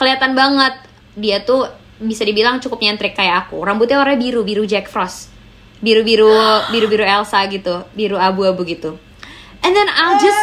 [0.00, 0.80] kelihatan banget.
[1.20, 1.68] Dia tuh
[2.00, 3.60] bisa dibilang cukup nyentrik kayak aku.
[3.60, 5.28] Rambutnya warna biru biru Jack Frost.
[5.84, 6.32] Biru biru
[6.72, 7.84] biru biru Elsa gitu.
[7.92, 8.96] Biru abu-abu gitu.
[9.60, 10.40] And then I'll just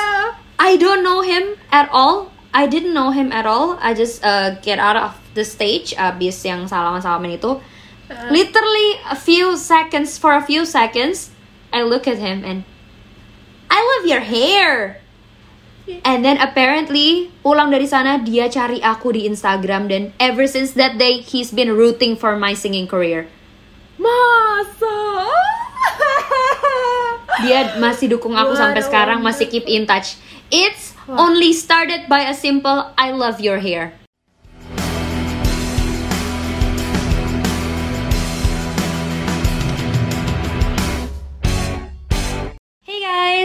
[0.61, 2.29] I don't know him at all.
[2.53, 3.81] I didn't know him at all.
[3.81, 7.61] I just uh, get out of the stage abis yang salaman salaman itu
[8.33, 11.29] literally a few seconds for a few seconds
[11.69, 12.65] I look at him and
[13.69, 15.05] I love your hair
[16.03, 20.99] And then apparently pulang dari sana dia cari aku di Instagram dan ever since that
[20.99, 23.31] day he's been rooting for my singing career.
[23.95, 24.97] Masa?
[27.45, 30.17] Dia masih dukung aku sampai sekarang, masih keep in touch.
[30.49, 34.06] It's only started by a simple I love your hair.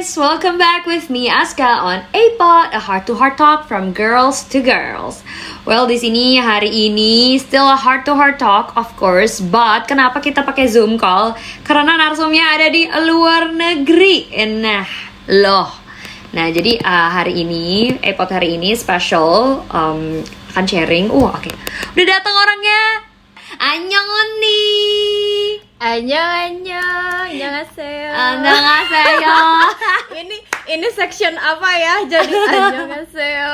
[0.02, 5.22] Guys, welcome back with me Aska on A-Pot, a heart-to-heart talk from girls to girls.
[5.62, 10.66] Well, di sini hari ini still a heart-to-heart talk, of course, but kenapa kita pakai
[10.66, 11.38] Zoom call?
[11.62, 14.26] Karena narsumnya ada di luar negeri.
[14.42, 14.82] Nah,
[15.30, 15.70] loh.
[16.34, 20.18] Nah, jadi uh, hari ini, A-Pot hari ini special um,
[20.50, 21.14] akan sharing.
[21.14, 21.54] Uh, oke.
[21.94, 23.06] Udah datang orangnya.
[23.54, 25.51] Annyeong nih.
[25.82, 29.38] Annyeong, annyeong, annyeonghaseyo Annyeonghaseyo.
[30.22, 30.36] Ini,
[30.78, 31.94] ini section apa ya?
[32.06, 33.50] Jadi annyeonghaseyo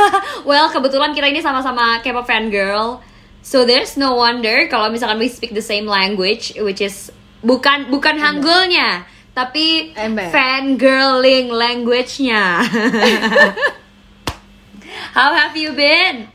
[0.50, 3.00] well, kebetulan kita ini sama-sama K-pop fan girl.
[3.40, 7.08] So there's no wonder kalau misalkan we speak the same language which is
[7.40, 10.28] bukan bukan Hangulnya, tapi Ember.
[10.28, 12.60] fangirling language-nya.
[15.16, 16.28] How have you been?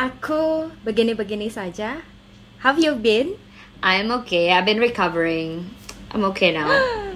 [0.00, 2.00] Aku begini-begini saja
[2.64, 3.36] Have you been?
[3.80, 4.52] I'm okay.
[4.52, 5.64] I've been recovering.
[6.10, 6.68] I'm okay now.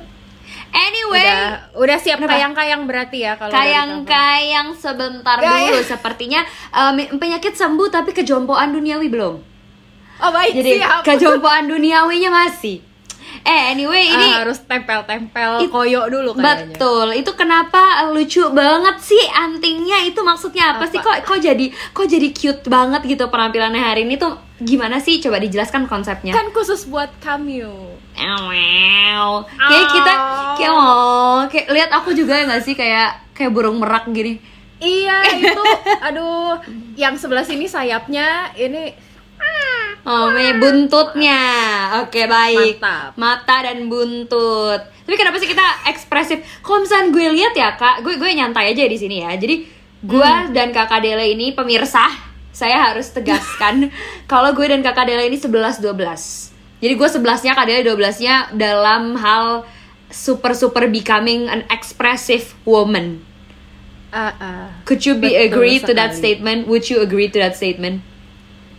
[0.75, 5.71] Anyway, Udah, udah siap kayang-kayang berarti ya kalau kayang-kayang sebentar Kayang.
[5.71, 5.87] dulu.
[5.87, 6.43] Sepertinya
[6.75, 9.35] um, penyakit sembuh tapi kejompoan duniawi belum.
[10.19, 12.83] Oh baik, Jadi siap kejompoan duniawinya masih.
[13.47, 17.07] Eh anyway ini Ah, harus tempel-tempel It- koyo dulu kayaknya betul.
[17.15, 20.91] Itu kenapa lucu banget sih antingnya itu maksudnya apa, Apa?
[20.91, 25.19] sih kok kok jadi kok jadi cute banget gitu penampilannya hari ini tuh gimana sih
[25.19, 26.31] coba dijelaskan konsepnya.
[26.31, 27.67] Kan khusus buat kamu
[28.15, 29.43] Wow.
[29.51, 30.13] Kayak kita
[30.55, 34.39] kayak oh, kayak lihat aku juga ya nggak sih kayak kayak burung merak gini.
[34.85, 35.65] Iya itu,
[36.03, 36.59] aduh
[36.99, 38.91] Yang sebelah sini sayapnya Ini
[40.05, 41.41] Oh, me buntutnya.
[42.05, 42.77] Oke, baik.
[42.77, 43.17] Mantap.
[43.17, 44.81] Mata dan buntut.
[44.85, 46.45] Tapi kenapa sih kita ekspresif?
[46.61, 49.33] Kalau misalnya gue lihat ya, Kak, gue gue nyantai aja di sini ya.
[49.33, 49.65] Jadi,
[50.05, 52.05] gue dan Kakak Dele ini pemirsa,
[52.55, 53.91] saya harus tegaskan
[54.31, 56.55] kalau gue dan Kakak Dele ini 11 12.
[56.85, 59.65] Jadi gue 11-nya, Kak Dele 12-nya dalam hal
[60.13, 63.25] super super becoming an expressive woman.
[64.15, 64.67] ah, ah.
[64.87, 66.71] Could you be agree to that statement?
[66.71, 68.15] Would you agree to that statement?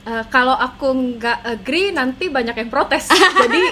[0.05, 3.09] Eh, kalau aku nggak agree nanti banyak yang protes
[3.41, 3.63] jadi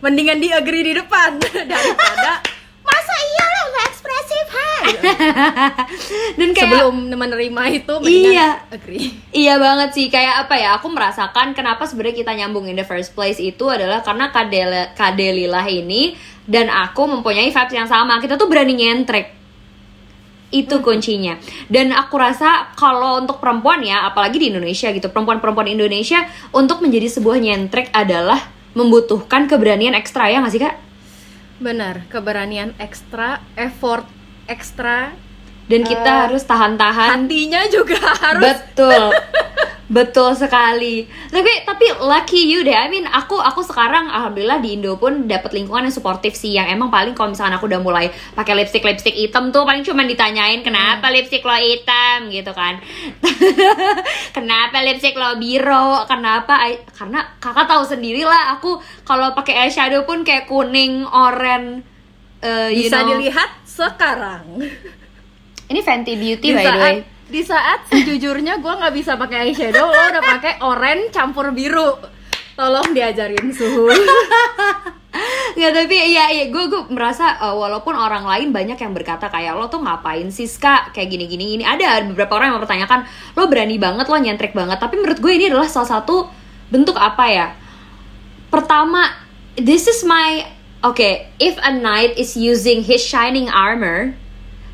[0.00, 1.36] mendingan di agree di depan
[1.76, 2.40] daripada
[2.80, 3.87] masa iya lo nggak
[4.28, 4.84] ekspresif hai
[6.38, 8.48] dan kayak sebelum menerima itu Iya.
[8.68, 10.76] agree Iya banget sih, kayak apa ya?
[10.80, 15.64] Aku merasakan kenapa sebenarnya kita nyambung in the first place itu adalah karena Kadel Kadelilah
[15.68, 16.16] ini
[16.48, 18.18] dan aku mempunyai vibes yang sama.
[18.20, 19.36] Kita tuh berani nyentrek.
[20.48, 21.36] Itu kuncinya.
[21.68, 26.24] Dan aku rasa kalau untuk perempuan ya, apalagi di Indonesia gitu, perempuan-perempuan Indonesia
[26.56, 30.76] untuk menjadi sebuah nyentrek adalah membutuhkan keberanian ekstra ya nggak sih kak?
[31.58, 34.06] benar keberanian ekstra effort
[34.48, 35.12] ekstra
[35.68, 39.12] Dan kita Eh, harus tahan-tahan hatinya juga harus Betul.
[39.88, 41.08] Betul sekali.
[41.32, 42.76] Tapi tapi lucky you deh.
[42.76, 46.68] I mean, aku aku sekarang alhamdulillah di Indo pun dapat lingkungan yang suportif sih yang
[46.68, 50.60] emang paling kalau misalkan aku udah mulai pakai lipstick lipstick hitam tuh paling cuma ditanyain
[50.60, 52.84] kenapa lipstick lo hitam gitu kan.
[54.36, 56.04] kenapa lipstick lo biru?
[56.04, 61.80] Kenapa I- karena kakak tahu sendiri lah aku kalau pakai eyeshadow pun kayak kuning, oranye
[62.68, 63.16] you bisa know.
[63.16, 64.58] dilihat sekarang.
[65.68, 66.96] Ini Fenty Beauty di by the way.
[67.28, 71.94] di saat sejujurnya gue nggak bisa pakai eyeshadow lo udah pakai oranye campur biru.
[72.58, 73.86] Tolong diajarin suhu.
[75.58, 79.58] Nggak tapi iya iya gue gue merasa uh, walaupun orang lain banyak yang berkata kayak
[79.58, 81.44] lo tuh ngapain sih kak kayak gini gini.
[81.58, 83.00] Gini ada beberapa orang yang mempertanyakan
[83.34, 84.78] lo berani banget lo nyentrik banget.
[84.78, 86.30] Tapi menurut gue ini adalah salah satu
[86.70, 87.48] bentuk apa ya?
[88.54, 89.10] Pertama
[89.58, 90.46] this is my
[90.84, 94.14] okay if a knight is using his shining armor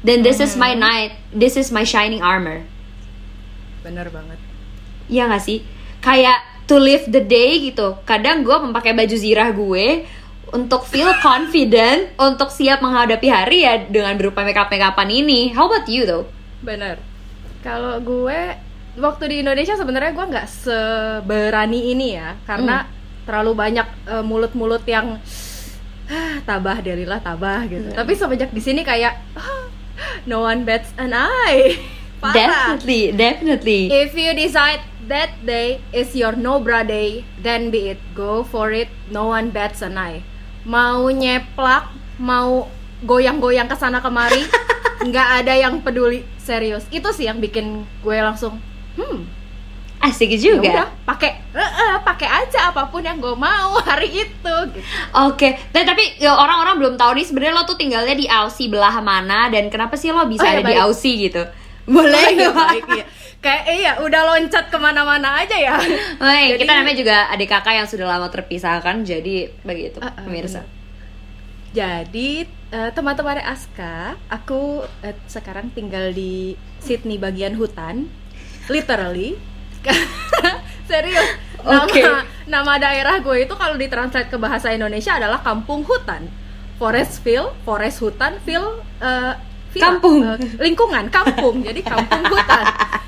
[0.04, 2.64] then this is my knight this is my shining armor
[3.84, 4.40] bener banget
[5.04, 5.60] Iya gak sih?
[6.00, 8.00] Kayak to live the day gitu.
[8.08, 10.08] Kadang gue memakai baju zirah gue
[10.48, 15.52] untuk feel confident, untuk siap menghadapi hari ya dengan berupa makeup makeupan ini.
[15.52, 16.24] How about you though?
[16.64, 16.96] bener
[17.60, 18.40] kalau gue
[18.96, 22.88] waktu di Indonesia sebenarnya gue nggak seberani ini ya karena
[23.28, 25.20] terlalu banyak eh, mulut-mulut yang
[26.08, 27.88] "Ah, tabah darilah tabah gitu.
[27.92, 27.96] Hmm.
[27.96, 29.68] Tapi semenjak di sini kayak "Ah,
[30.28, 31.76] no one bets an eye.
[32.24, 32.32] Parah.
[32.32, 33.80] Definitely, definitely.
[33.92, 34.80] If you decide
[35.12, 38.00] that day is your no bra day, then be it.
[38.16, 38.88] Go for it.
[39.12, 40.24] No one bets an eye.
[40.64, 42.72] Mau nyeplak, mau
[43.04, 44.40] goyang-goyang ke sana kemari,
[45.08, 46.24] nggak ada yang peduli.
[46.40, 46.88] Serius.
[46.88, 48.56] Itu sih yang bikin gue langsung,
[48.96, 49.28] hmm,
[50.04, 50.84] Asik ya juga.
[51.02, 54.54] pakai, eh, eh, pakai aja apa pun yang gue mau hari itu.
[54.68, 54.84] Gitu.
[55.16, 59.00] Oke, Nah, tapi ya, orang-orang belum tahu nih sebenarnya lo tuh tinggalnya di Aussie belah
[59.00, 60.82] mana dan kenapa sih lo bisa Oh, ya, ada di baik.
[60.82, 61.42] Aussie gitu?
[61.86, 62.54] Boleh Oh, iya, nggak?
[62.54, 63.04] baik, iya.
[63.38, 65.76] Kayak iya, udah loncat ke mana-mana aja ya.
[66.16, 70.22] Woi, Jadi- kita namanya juga adik kakak yang sudah lama terpisahkan, jadi begitu Ah, ah,
[70.22, 70.64] pemirsa.
[71.70, 78.06] Jadi eh, teman-teman Aska, aku eh, sekarang tinggal di Sydney bagian hutan,
[78.66, 79.34] literally.
[80.90, 81.28] Serius.
[81.64, 82.02] Nama Oke.
[82.44, 86.28] nama daerah gue itu kalau ditranslate ke bahasa Indonesia adalah kampung hutan.
[86.76, 89.32] Forestville, forest hutan, eh, villa,
[89.72, 90.20] Kampung.
[90.26, 91.64] eh, lingkungan, kampung.
[91.64, 92.64] Jadi kampung hutan.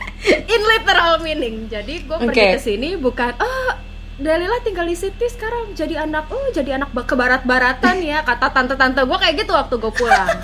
[0.56, 1.68] In literal meaning.
[1.68, 2.54] Jadi gue pergi Oke.
[2.56, 3.70] ke sini bukan oh
[4.16, 9.04] Dalila tinggal di Sydney sekarang jadi anak oh jadi anak ke barat-baratan ya kata tante-tante
[9.04, 10.40] gue kayak gitu waktu gue pulang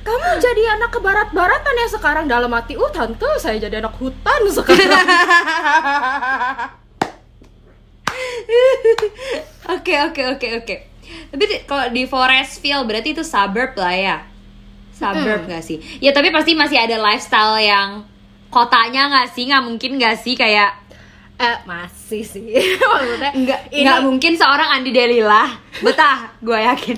[0.00, 4.40] kamu jadi anak ke barat-baratan ya sekarang dalam hati uh tante saya jadi anak hutan
[4.48, 4.90] sekarang
[9.70, 10.76] Oke oke oke oke.
[11.30, 14.16] Tapi kalau di Forestville berarti itu suburb lah ya.
[14.94, 15.78] Suburb nggak sih?
[16.02, 18.02] Ya tapi pasti masih ada lifestyle yang
[18.50, 19.46] kotanya nggak sih?
[19.46, 20.74] Nggak mungkin nggak sih kayak
[21.40, 22.44] eh masih sih.
[22.92, 25.48] Maksudnya nggak ini nggak mungkin seorang Andi Delila
[25.80, 26.96] betah gue yakin.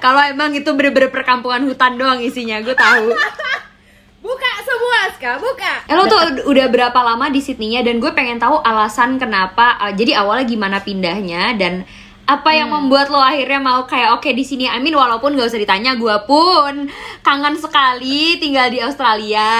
[0.00, 3.12] Kalau emang itu bener-bener perkampungan hutan doang isinya gue tahu.
[4.24, 5.84] Buka semua ska buka.
[5.84, 7.84] Eh, lo tuh udah berapa lama di Sydney-nya?
[7.84, 11.84] Dan gue pengen tahu alasan kenapa uh, jadi awalnya gimana pindahnya dan
[12.24, 12.88] apa yang Hmm.
[12.88, 16.88] membuat lo akhirnya mau kayak oke di sini Amin walaupun gak usah ditanya gue pun
[17.20, 19.52] kangen sekali tinggal di Australia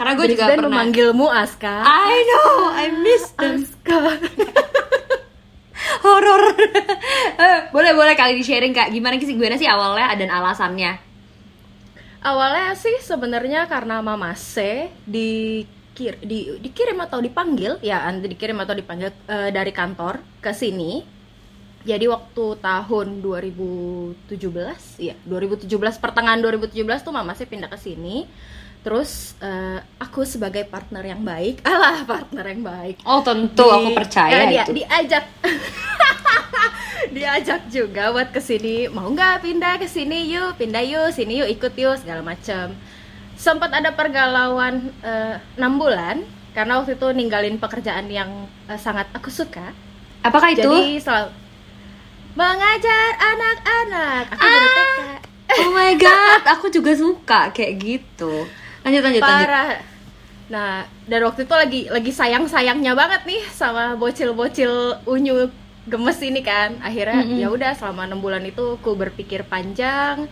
[0.00, 0.72] karena gue juga pernah.
[0.72, 1.84] memanggilmu Aska.
[1.84, 3.68] I know I miss them.
[3.68, 4.16] Aska.
[6.04, 6.56] Horor
[7.36, 8.88] Eh, boleh boleh kali di sharing kak.
[8.96, 9.36] Gimana sih?
[9.36, 10.92] Gimana sih awalnya dan alasannya?
[12.24, 15.68] Awalnya sih sebenarnya karena Mama C di
[16.00, 21.04] di dikirim atau dipanggil ya nanti dikirim atau dipanggil eh, dari kantor ke sini.
[21.84, 24.32] Jadi waktu tahun 2017
[25.00, 25.68] ya 2017
[26.00, 28.24] pertengahan 2017 tuh Mama C pindah ke sini
[28.80, 32.96] terus eh, aku sebagai partner yang baik alah partner yang baik.
[33.04, 34.72] Oh tentu Di- aku percaya dia, itu.
[34.80, 35.24] diajak.
[37.10, 40.60] Diajak juga buat ke sini mau nggak pindah ke sini yuk?
[40.60, 42.76] Pindah yuk sini yuk ikut yuk segala macam
[43.40, 46.20] sempat ada pergalauan eh, enam bulan
[46.52, 48.28] karena waktu itu ninggalin pekerjaan yang
[48.68, 49.72] eh, sangat aku suka.
[50.20, 50.60] Apakah itu?
[50.60, 51.32] Jadi selalu
[52.36, 54.24] mengajar anak-anak.
[54.36, 55.00] Aku TK
[55.50, 58.46] Oh my god, aku juga suka kayak gitu.
[58.82, 59.22] Lanjut lanjut lanjut.
[59.22, 59.68] parah
[60.50, 65.46] nah dan waktu itu lagi lagi sayang sayangnya banget nih sama bocil-bocil unyu
[65.86, 67.38] gemes ini kan akhirnya Mm-mm.
[67.38, 70.26] ya udah selama enam bulan itu aku berpikir panjang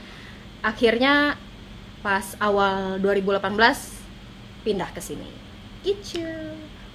[0.58, 1.38] akhirnya
[1.98, 3.46] pas awal 2018
[4.62, 5.28] pindah ke sini
[5.82, 6.18] gitu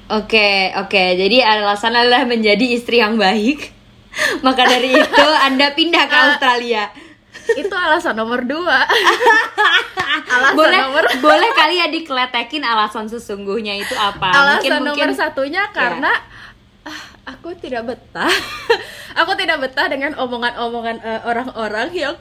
[0.04, 3.72] Oke oke, jadi alasan adalah menjadi istri yang baik.
[4.46, 6.24] Maka dari itu Anda pindah ke Ah.
[6.28, 6.92] Australia.
[7.54, 8.86] Itu alasan nomor dua
[10.34, 14.32] alasan boleh nomor boleh kali ya dikletekin alasan sesungguhnya itu apa?
[14.32, 15.76] alasan nomor satunya Ya.
[15.76, 16.12] karena
[16.86, 18.32] ah, aku tidak betah
[19.20, 22.16] aku tidak betah dengan omongan-omongan eh, orang-orang yang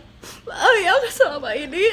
[0.46, 1.84] oh, yang selama ini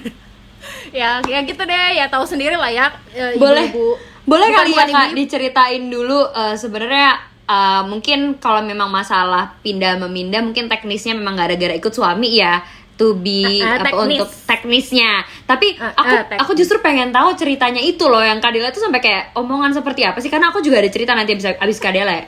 [0.98, 3.88] ya ya gitu deh ya tahu sendiri lah ya eh, boleh ibu-ibu.
[4.28, 10.40] boleh kali ya kak diceritain dulu eh, sebenarnya eh, mungkin kalau memang masalah pindah memindah
[10.40, 14.04] mungkin teknisnya memang gara-gara ikut suami ya to be Ah, ah, apa teknis.
[14.14, 15.10] untuk teknisnya
[15.42, 16.40] tapi Ah, aku ah, teknis.
[16.40, 20.18] aku justru pengen tahu ceritanya itu loh yang Kadela tuh sampai kayak omongan seperti apa
[20.18, 22.24] sih karena aku juga ada cerita nanti abis abis Kadela ya.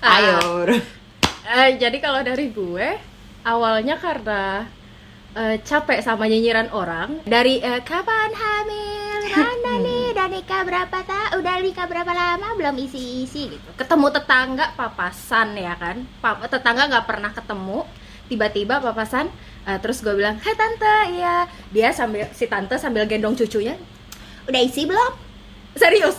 [0.00, 0.16] Ah.
[0.16, 0.36] ayo
[1.42, 2.88] Eh, jadi kalau dari gue
[3.42, 4.70] awalnya karena
[5.36, 9.20] eh, capek sama nyinyiran orang dari eh, kapan hamil?
[9.30, 10.10] Mana nih?
[10.10, 12.58] Udah nikah berapa tak udah nikah berapa lama?
[12.58, 13.68] Belum isi isi gitu.
[13.78, 16.02] Ketemu tetangga papasan ya kan?
[16.18, 17.86] Pap tetangga nggak pernah ketemu.
[18.26, 19.30] Tiba-tiba papasan
[19.66, 20.96] eh, terus gue bilang hai tante.
[21.14, 21.46] Iya.
[21.70, 23.78] Dia sambil si tante sambil gendong cucunya.
[24.50, 25.12] Udah isi belum?
[25.78, 26.18] Serius.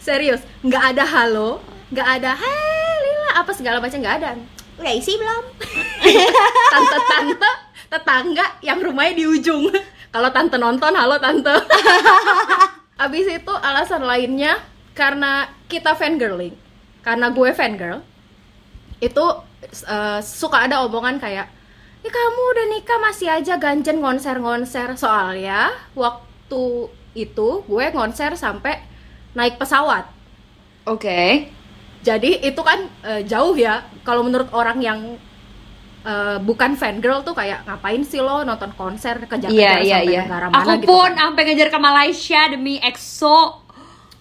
[0.00, 0.40] Serius.
[0.64, 1.60] Nggak ada halo.
[1.92, 2.30] Nggak ada.
[2.32, 3.44] Hai Lila.
[3.44, 4.30] Apa segala macam nggak ada.
[4.80, 5.44] Udah isi belum?
[6.72, 9.68] Tante-tante tetangga yang rumahnya di ujung.
[10.14, 11.52] Kalau tante nonton halo tante.
[13.04, 14.56] Abis itu alasan lainnya
[14.96, 16.56] karena kita fangirling.
[17.04, 18.00] Karena gue fangirl
[19.02, 19.24] itu
[19.66, 21.50] eh, suka ada omongan kayak
[22.02, 28.78] ini kamu udah nikah masih aja ganjen konser-konser soalnya waktu itu gue konser sampai
[29.34, 30.06] naik pesawat.
[30.86, 31.50] Oke.
[32.02, 34.98] jadi itu kan eh, jauh ya kalau menurut orang yang
[36.02, 40.22] eh, bukan fangirl tuh kayak ngapain sih lo nonton konser kejar-kejar Iya iya sampai iya.
[40.24, 41.18] negara mana Aku gitu pun kan.
[41.18, 43.38] sampai ngejar ke Malaysia demi EXO.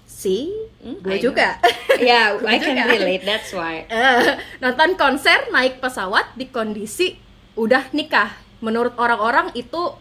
[0.05, 1.61] sih Hmm, gue juga
[2.01, 2.89] Ya, Gue I can juga.
[2.89, 3.21] relate.
[3.21, 3.85] That's why.
[3.87, 4.21] Eh,
[4.57, 7.13] nonton konser naik pesawat di kondisi
[7.53, 9.93] udah nikah menurut orang-orang itu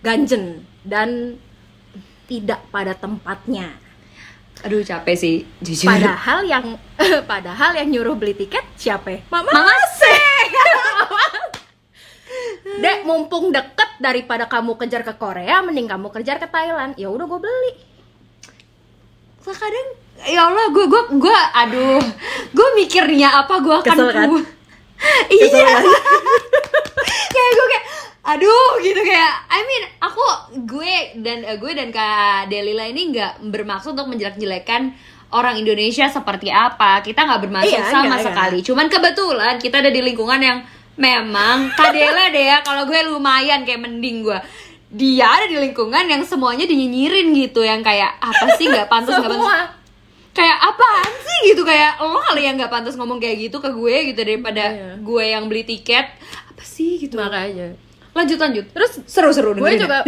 [0.00, 1.36] ganjen dan
[2.24, 3.76] tidak pada tempatnya
[4.62, 5.90] Aduh capek sih, jujur.
[5.90, 6.78] padahal yang
[7.30, 9.26] padahal yang nyuruh beli tiket siapa?
[9.26, 9.74] Mama Mama
[12.82, 16.94] dek mumpung deket daripada kamu kejar ke Korea mending kamu kejar ke Thailand.
[16.94, 17.72] Ya udah gue beli.
[19.42, 19.88] Kadang
[20.22, 22.02] ya Allah gue gue gue aduh.
[22.54, 24.28] Gue mikirnya apa gue akan Kesel kan?
[25.34, 25.68] iya.
[27.34, 27.84] Kayak gue kayak
[28.22, 30.22] aduh gitu kayak I mean aku
[30.62, 34.94] gue dan eh, gue dan kak Delila ini nggak bermaksud untuk menjelek-jelekan
[35.32, 37.00] orang Indonesia seperti apa.
[37.00, 38.58] Kita nggak bermaksud Iya, sama enggak, sekali.
[38.60, 40.58] Cuman kebetulan kita ada di lingkungan yang
[40.92, 44.38] memang Kak Dela deh ya kalau gue lumayan kayak mending gue.
[44.92, 49.32] Dia ada di lingkungan yang semuanya dinyinyirin gitu yang kayak apa sih nggak pantas nggak
[49.34, 49.72] pantas.
[50.32, 51.64] Kayak apaan sih gitu.
[51.64, 54.90] Kayak lo kali yang nggak pantas ngomong kayak gitu ke gue gitu daripada Iya.
[55.00, 56.12] gue yang beli tiket.
[56.52, 57.16] Apa sih gitu.
[57.16, 57.72] Makanya
[58.12, 58.66] lanjut lanjut.
[58.72, 60.04] Terus seru-seru gue juga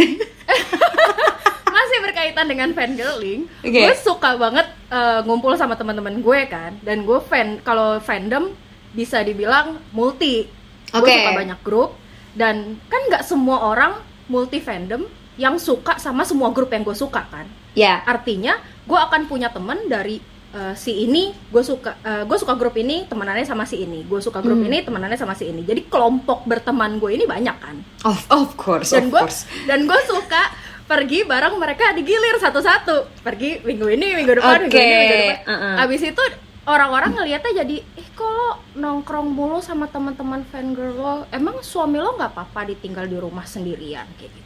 [1.74, 3.48] masih berkaitan dengan fangirling.
[3.64, 3.80] Oke.
[3.84, 6.76] gue suka banget eh, ngumpul sama teman-teman gue kan.
[6.84, 8.52] Dan gue fan kalau fandom
[8.94, 10.46] bisa dibilang multi.
[10.94, 11.12] Gue Oke.
[11.12, 11.90] suka banyak grup.
[12.34, 13.98] Dan kan nggak semua orang
[14.30, 17.46] multi fandom yang suka sama semua grup yang gue suka kan.
[17.74, 18.02] Ya.
[18.06, 20.22] Artinya gue akan punya temen dari
[20.54, 24.00] eh, si ini gue suka gue suka grup ini temenannya sama si ini.
[24.02, 24.68] Gue suka grup Hmm.
[24.68, 25.60] ini temenannya sama si ini.
[25.60, 27.76] Jadi kelompok berteman gue ini banyak kan?
[28.02, 29.20] Of of course dan gue
[29.66, 30.42] dan gue suka
[30.84, 33.20] pergi bareng mereka digilir satu-satu.
[33.20, 35.38] Pergi minggu ini minggu depan minggu Oke, ini minggu depan.
[35.48, 35.74] Uh-uh.
[35.82, 36.24] abis itu
[36.64, 41.14] orang-orang ngelihatnya jadi eh kok lo nongkrong mulu sama teman-teman fangirl lo?
[41.28, 44.04] Emang suami lo nggak apa-apa ditinggal di rumah sendirian?
[44.14, 44.43] Kayak gitu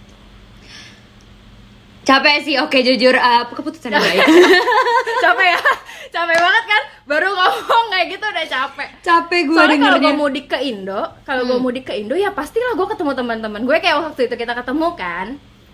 [2.09, 4.25] capek sih oke jujur eh, keputusan yang baik?
[5.25, 5.61] Capek ya?
[6.09, 6.83] Capek banget kan?
[7.05, 8.89] Baru ngomong kayak gitu udah capek.
[9.03, 11.65] Capek gue soalnya kalau gue mudik ke Indo kalau gue Hmm.
[11.65, 15.27] mudik ke Indo ya pastilah gue ketemu teman-teman gue kayak waktu itu kita ketemu kan.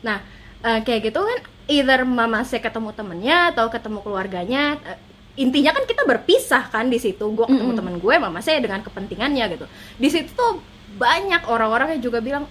[0.03, 0.19] Nah
[0.61, 1.38] eh, kayak gitu kan
[1.71, 4.99] either mama saya ketemu temennya atau ketemu keluarganya Eh,
[5.35, 7.23] intinya kan kita berpisah kan di situ.
[7.31, 7.79] Gue ketemu Mm-mm.
[7.79, 9.67] teman gue mama saya dengan kepentingannya gitu.
[9.97, 10.59] Di situ tuh
[10.95, 12.47] banyak orang-orang yang juga bilang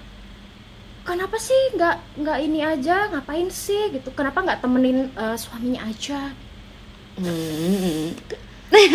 [1.03, 3.11] kenapa sih nggak nggak ini aja?
[3.11, 3.91] Ngapain sih?
[3.93, 4.09] Gitu.
[4.15, 6.31] Kenapa nggak temenin eh, suaminya aja?
[7.19, 8.15] Hmm.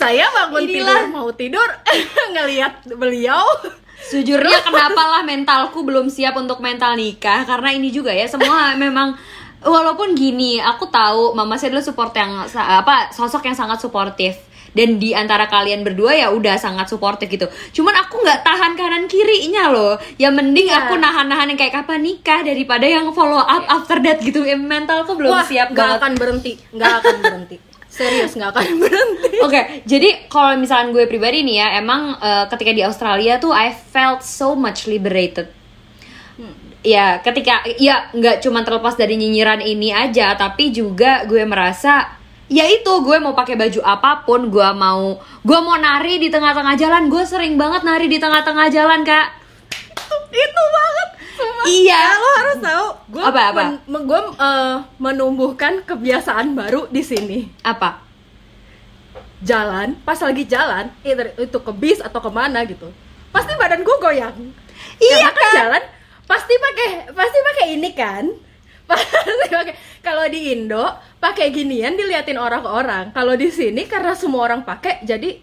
[0.00, 0.72] saya bangun Inilah.
[0.72, 1.68] tidur mau tidur
[2.34, 3.44] ngelihat beliau.
[3.98, 7.44] Sejujurnya kenapa lah mentalku belum siap untuk mental nikah.
[7.44, 9.18] Karena ini juga ya semua memang
[9.58, 14.38] Walaupun gini, aku tahu mama saya adalah support yang apa sosok yang sangat suportif
[14.72, 17.46] dan di antara kalian berdua ya udah sangat suportif gitu.
[17.72, 19.94] Cuman aku nggak tahan kanan kirinya loh.
[20.16, 20.84] Ya mending Iya.
[20.84, 24.42] aku nahan-nahan yang kayak kapan nikah daripada yang follow up after that gitu.
[24.42, 25.98] Ya, mentalku belum Wah, siap nggak banget.
[25.98, 27.56] akan berhenti, nggak akan berhenti.
[27.88, 29.32] Serius nggak akan berhenti.
[29.48, 33.72] Oke, jadi kalau misalkan gue pribadi nih ya, emang eh, ketika di Australia tuh I
[33.72, 35.48] felt so much liberated.
[36.78, 42.17] Ya, ketika ya nggak cuma terlepas dari nyinyiran ini aja, tapi juga gue merasa
[42.48, 46.74] ya itu gue mau pakai baju apa pun, gue mau gue mau nari di tengah-tengah
[46.80, 49.36] jalan, gue sering banget nari di tengah-tengah jalan kak.
[50.28, 51.08] Itu banget.
[51.38, 51.64] Sumpah.
[51.70, 52.00] Iya.
[52.02, 52.86] Ya, lo harus tahu.
[53.14, 53.62] Gue Apa, apa?
[53.86, 57.38] gue eh, menumbuhkan kebiasaan baru di sini.
[57.62, 58.02] Apa?
[59.38, 62.90] Jalan, pas lagi jalan, either itu ke bis atau ke mana gitu,
[63.30, 64.34] pasti badan gue goyang.
[64.98, 65.82] Iya Karena kan jalan
[66.26, 68.24] pasti pakai pasti pakai ini kan.
[68.88, 69.74] Pasti pakai.
[70.06, 70.84] Kalau di Indo
[71.20, 73.12] pakai ginian diliatin orang-orang.
[73.12, 75.36] Kalau di sini karena semua orang pakai jadi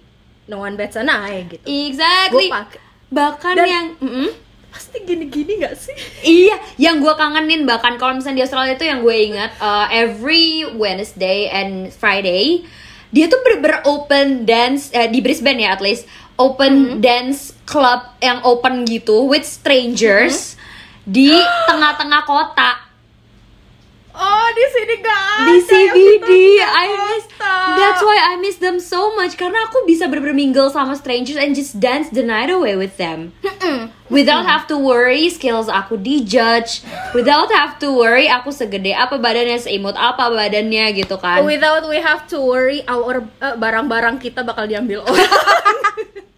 [0.50, 1.62] no one bets an eye gitu.
[1.64, 2.50] Exactly.
[2.50, 2.80] Pakai.
[3.14, 4.30] Bahkan Dan- yang Mm-mm.
[4.76, 5.96] Pasti gini-gini gak sih?
[6.20, 10.68] Iya, yang gue kangenin bahkan kalau misalnya di Australia itu yang gue ingat uh, every
[10.68, 12.68] Wednesday and Friday
[13.08, 16.04] dia tuh ber, open dance uh, di Brisbane ya at least
[16.36, 20.60] open dance club yang open gitu with strangers
[21.08, 21.32] di
[21.72, 22.85] tengah-tengah kota
[24.16, 25.44] Oh, di sini gak ada.
[25.46, 26.30] di CBD.
[26.64, 27.26] I miss
[27.76, 31.78] that's why I miss them so much karena aku bisa bermingle sama strangers and just
[31.78, 33.36] dance the night away with them.
[34.08, 36.86] Without have to worry skills aku dijudge,
[37.18, 41.42] without have to worry aku segede apa badannya, seimut apa badannya gitu kan.
[41.44, 45.32] Without we have to worry our eh, barang-barang kita bakal diambil orang.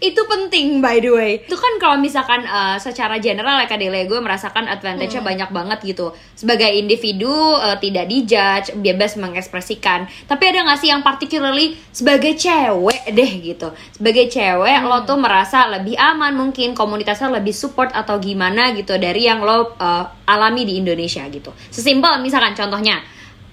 [0.00, 1.32] itu penting by the way.
[1.44, 6.16] Itu kan kalau misalkan uh, secara general ya kadele gue merasakan advantage-nya banyak banget gitu.
[6.32, 10.08] Sebagai individu uh, tidak dijudge bebas mengekspresikan.
[10.24, 13.68] Tapi ada nggak sih yang particularly sebagai cewek deh gitu?
[13.92, 19.28] Sebagai cewek lo tuh merasa lebih aman mungkin komunitasnya lebih support atau gimana gitu dari
[19.28, 21.52] yang lo uh, alami di Indonesia gitu.
[21.68, 23.04] Sesimpel misalkan contohnya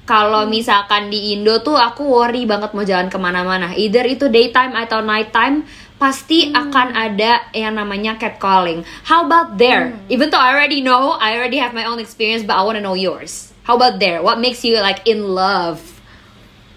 [0.07, 3.75] kalau misalkan di Indo tuh aku worry banget mau jalan ke mana-mana.
[3.75, 8.85] Either itu daytime atau nighttime pasti akan ada yang namanya catcalling.
[9.05, 9.97] How about there?
[10.13, 12.93] Even though I already know I already have my own experience but I wanna know
[12.93, 13.53] yours.
[13.65, 14.21] How about there?
[14.21, 15.81] What makes you like in love?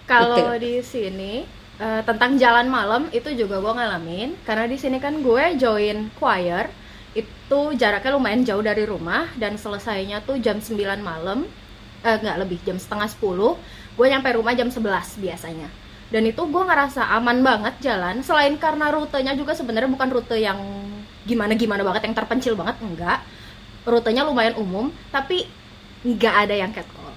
[0.09, 0.65] Kalau Gitu.
[0.65, 1.33] di sini
[1.79, 4.29] eh, tentang jalan malam itu juga gue ngalamin.
[4.43, 6.67] Karena di sini kan gue join choir
[7.15, 11.45] itu jaraknya lumayan jauh dari rumah dan selesainya tuh jam 9 malam.
[12.01, 13.61] Eh nggak lebih jam setengah 10
[14.01, 15.69] gue nyampe rumah jam 11 biasanya
[16.11, 20.59] dan itu gue ngerasa aman banget jalan selain karena rutenya juga sebenarnya bukan rute yang
[21.23, 23.23] gimana gimana banget yang terpencil banget enggak.
[23.83, 25.47] Rutenya lumayan umum tapi
[26.03, 27.15] nggak ada yang catcall.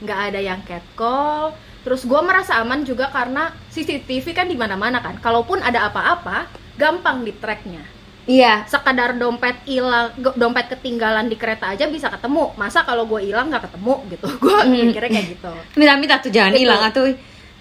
[0.00, 1.52] Nggak ada yang catcall.
[1.82, 5.18] Terus gue merasa aman juga karena CCTV kan di mana-mana kan.
[5.18, 7.82] Kalaupun ada apa-apa gampang di tracknya.
[8.22, 8.64] Iya.
[8.64, 12.54] Sekadar dompet hilang dompet ketinggalan di kereta aja bisa ketemu.
[12.54, 14.26] Masa kalau gue hilang nggak ketemu gitu?
[14.42, 14.70] Gue Hmm.
[14.70, 15.52] mikirnya kayak gitu.
[15.74, 16.62] Minta-minta tuh jangan Gitu.
[16.62, 17.10] hilang atuh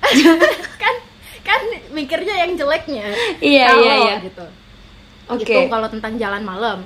[0.81, 0.95] kan
[1.41, 3.07] kan mikirnya yang jeleknya
[3.39, 4.15] Iya, Kalau iya, iya.
[4.21, 4.45] gitu
[5.27, 6.79] oke Itu kalau tentang jalan malam.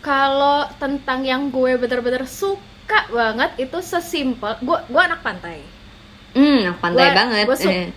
[0.00, 4.60] Kalau tentang yang gue bener-bener suka banget itu sesimpel.
[4.60, 5.64] Gue gue anak pantai.
[6.34, 7.88] hmm pantai Gua- banget gua su- Eh.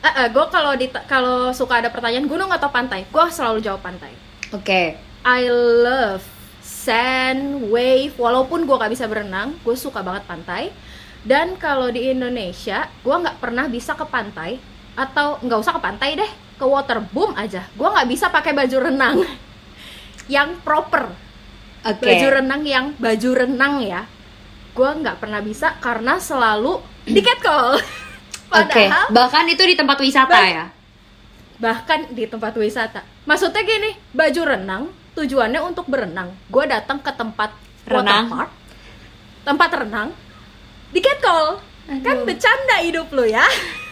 [0.00, 3.80] Eh, eh, gue kalau di kalau suka ada pertanyaan gunung atau pantai, gue selalu jawab
[3.80, 4.10] pantai.
[4.50, 4.82] oke
[5.24, 5.40] I
[5.80, 6.24] love
[6.60, 8.12] sand, wave.
[8.14, 10.68] Walaupun gue gak bisa berenang, gue suka banget pantai.
[11.24, 14.60] Dan kalau di Indonesia, gue nggak pernah bisa ke pantai
[14.92, 17.64] atau nggak usah ke pantai deh, ke waterboom aja.
[17.72, 19.16] Gue nggak bisa pakai baju renang
[20.34, 21.08] yang proper.
[21.84, 22.04] Oke.
[22.04, 24.04] Baju renang yang baju renang ya.
[24.76, 26.76] Gue nggak pernah bisa karena selalu
[27.16, 27.80] di catcall.
[28.54, 30.64] Oke padahal bahkan itu di tempat wisata Bah- ya?
[31.58, 33.00] Bahkan di tempat wisata.
[33.24, 34.82] Maksudnya gini baju renang
[35.16, 36.36] tujuannya untuk berenang.
[36.52, 38.48] Gue datang ke tempat Renang.
[39.44, 40.08] tempat renang
[40.94, 41.58] di catcall.
[42.06, 43.42] Kan bercanda hidup lo ya.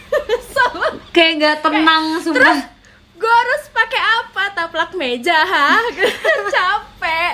[0.55, 2.71] Sama kayak nggak tenang sumpah.
[3.13, 4.43] gue harus pakai apa?
[4.55, 5.83] Taplak meja ha?
[6.55, 7.33] Capek.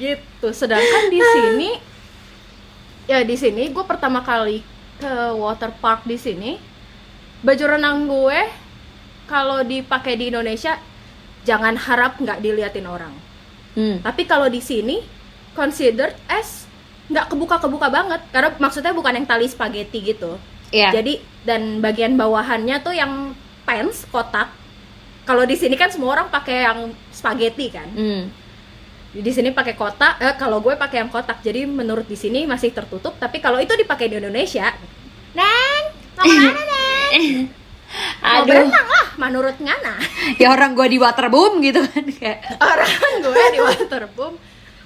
[0.00, 0.48] Gitu.
[0.56, 1.70] Sedangkan di sini
[3.04, 4.64] ya di sini gue pertama kali
[4.96, 6.56] ke water park di sini
[7.44, 8.40] baju renang gue
[9.28, 10.80] kalau dipakai di Indonesia
[11.44, 13.12] jangan harap nggak diliatin orang.
[13.74, 13.98] Hmm.
[14.06, 15.02] tapi kalau di sini
[15.58, 16.64] considered as
[17.04, 20.90] nggak kebuka-kebuka banget karena maksudnya bukan yang tali spaghetti gitu Iya.
[20.90, 23.30] jadi dan bagian bawahannya tuh yang
[23.62, 24.50] pants kotak.
[25.22, 27.86] Kalau di sini kan semua orang pakai yang spaghetti kan.
[27.88, 28.26] Hmm.
[29.14, 30.18] Di sini pakai kotak.
[30.18, 31.40] Eh, kalau gue pakai yang kotak.
[31.40, 33.14] Jadi menurut di sini masih tertutup.
[33.16, 34.68] Tapi kalau itu dipakai di Indonesia,
[35.32, 37.24] Neng, mau ke mana Neng?
[38.20, 39.94] Mau Aduh, berenang lah, menurut Ngana.
[40.42, 42.38] ya orang gua di waterboom gitu kan kayak.
[42.58, 42.90] Orang
[43.22, 44.34] gue di waterboom.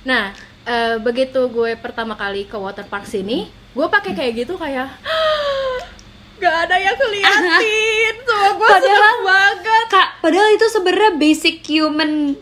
[0.05, 0.37] Nah,
[0.69, 4.93] eh, begitu gue pertama kali ke waterpark sini, gue pakai kayak gitu kayak
[6.39, 12.39] Gak ada yang ngeliatin, semua gue seneng banget Kak, padahal itu sebenarnya basic human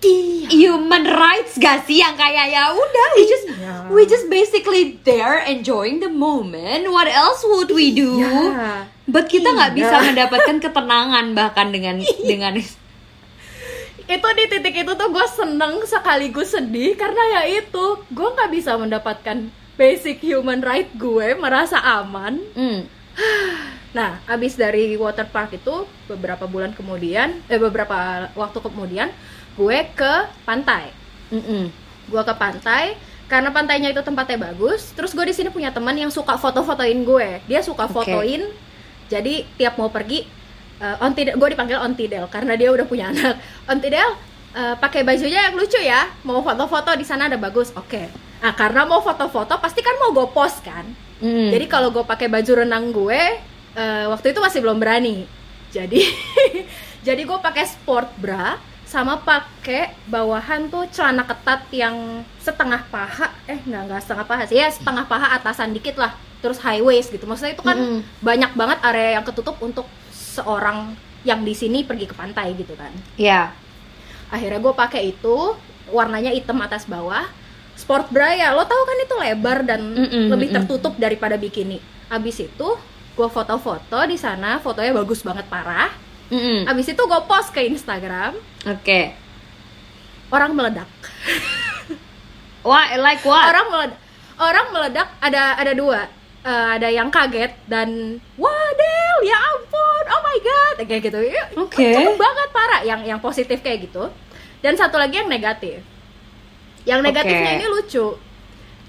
[0.00, 0.48] Iya.
[0.48, 3.74] human rights gak sih yang kayak ya udah we just Iya.
[3.92, 6.88] we just basically there enjoying the moment.
[6.88, 8.16] What else would we do?
[8.16, 8.88] Iya.
[9.04, 9.78] But kita nggak Iya.
[9.84, 12.56] bisa mendapatkan ketenangan bahkan dengan dengan
[14.10, 18.74] itu di titik itu tuh gue seneng sekaligus sedih karena ya itu gue nggak bisa
[18.74, 19.46] mendapatkan
[19.78, 22.84] basic human right gue merasa aman Hmm.
[23.96, 29.10] nah abis dari water park itu beberapa bulan kemudian eh beberapa waktu kemudian
[29.54, 30.14] gue ke
[30.46, 30.94] pantai
[31.30, 31.70] Mm-mm.
[32.06, 32.94] gue ke pantai
[33.30, 37.28] karena pantainya itu tempatnya bagus terus gue di sini punya teman yang suka foto-fotoin gue
[37.46, 37.94] dia suka Oke.
[37.94, 38.42] fotoin
[39.10, 40.26] jadi tiap mau pergi
[40.80, 43.36] uh, onti gue dipanggil ontidel karena dia udah punya anak.
[43.70, 44.16] Ontidel
[44.56, 46.08] uh, pakai bajunya yang lucu ya.
[46.24, 48.10] Mau foto-foto di sana ada bagus oke.
[48.40, 50.88] Nah karena mau foto-foto pasti kan mau gue post kan.
[51.20, 51.52] Mm.
[51.52, 53.20] jadi kalau gue pakai baju renang gue
[53.76, 55.28] eh, waktu itu masih belum berani.
[55.68, 56.00] Jadi
[57.06, 58.56] jadi gue pakai sport bra
[58.88, 63.28] sama pakai bawahan tuh celana ketat yang setengah paha.
[63.46, 64.56] Eh nggak nggak setengah paha sih.
[64.58, 66.16] Ya setengah paha atasan dikit lah.
[66.40, 67.28] Terus high waist gitu.
[67.28, 68.00] Maksudnya itu kan Mm-mm.
[68.24, 69.84] banyak banget area yang ketutup untuk
[70.30, 70.94] seorang
[71.26, 72.94] yang di sini pergi ke pantai gitu kan.
[73.18, 73.50] Ya
[74.30, 75.58] akhirnya gue pakai itu
[75.90, 77.26] warnanya hitam atas bawah.
[77.74, 80.56] Sport bra ya lo tahu kan itu lebar dan Mm-mm, lebih mm-mm.
[80.64, 81.82] tertutup daripada bikini.
[82.08, 82.68] Abis itu
[83.18, 85.90] gue foto-foto di sana fotonya bagus banget parah.
[86.30, 86.70] Mm-mm.
[86.70, 88.38] abis itu gue post ke Instagram.
[88.70, 89.18] Oke.
[90.30, 90.86] Orang meledak.
[92.62, 93.50] Wah like what?
[93.50, 93.98] Orang meledak
[94.40, 96.08] orang meledak ada ada dua
[96.40, 101.20] Eh, ada yang kaget dan wah Del ya ampun oh my god kayak gitu.
[101.20, 101.84] Ya, Oke.
[101.92, 104.08] cukup banget parah yang yang positif kayak gitu.
[104.64, 105.84] Dan satu lagi yang negatif.
[106.88, 107.58] Yang negatifnya Oke.
[107.60, 108.06] ini lucu.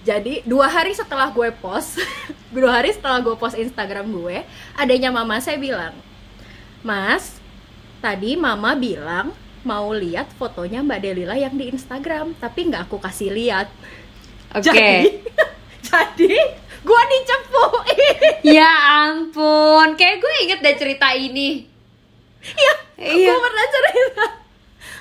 [0.07, 1.99] Jadi dua hari setelah gue post
[2.55, 4.47] dua hari setelah gue post Instagram gue
[4.79, 5.91] adanya mama saya bilang.
[6.87, 7.35] Mas
[7.99, 9.35] tadi mama bilang
[9.67, 13.67] mau lihat fotonya mbak Delila yang di Instagram tapi nggak aku kasih lihat.
[14.55, 14.71] Oke.
[14.71, 15.11] Jadi
[15.91, 16.39] jadi
[16.81, 18.07] gue dicepuin
[18.43, 18.69] ya
[19.05, 21.69] ampun kayak gue inget deh cerita ini
[22.41, 23.29] Iya, Iya.
[23.29, 24.25] gue pernah cerita.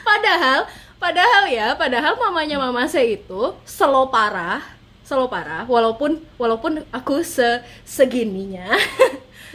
[0.00, 0.60] Padahal,
[0.96, 4.60] padahal ya, padahal mamanya mama saya itu slow parah,
[5.00, 5.64] slow parah.
[5.64, 8.68] Walaupun, walaupun aku se segininya,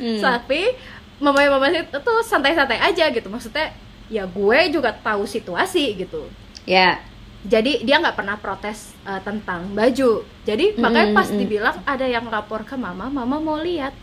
[0.01, 0.17] Hmm.
[0.17, 0.73] tapi
[1.17, 3.29] mamanya mama saya itu santai-santai aja gitu.
[3.29, 3.69] Maksudnya,
[4.09, 6.25] ya gue juga tahu situasi gitu.
[6.65, 6.97] ya
[7.45, 10.25] Jadi dia nggak pernah protes uh, tentang baju.
[10.43, 11.39] Jadi makanya pas mm, mm.
[11.39, 13.93] dibilang ada yang lapor ke mama, mama mau lihat.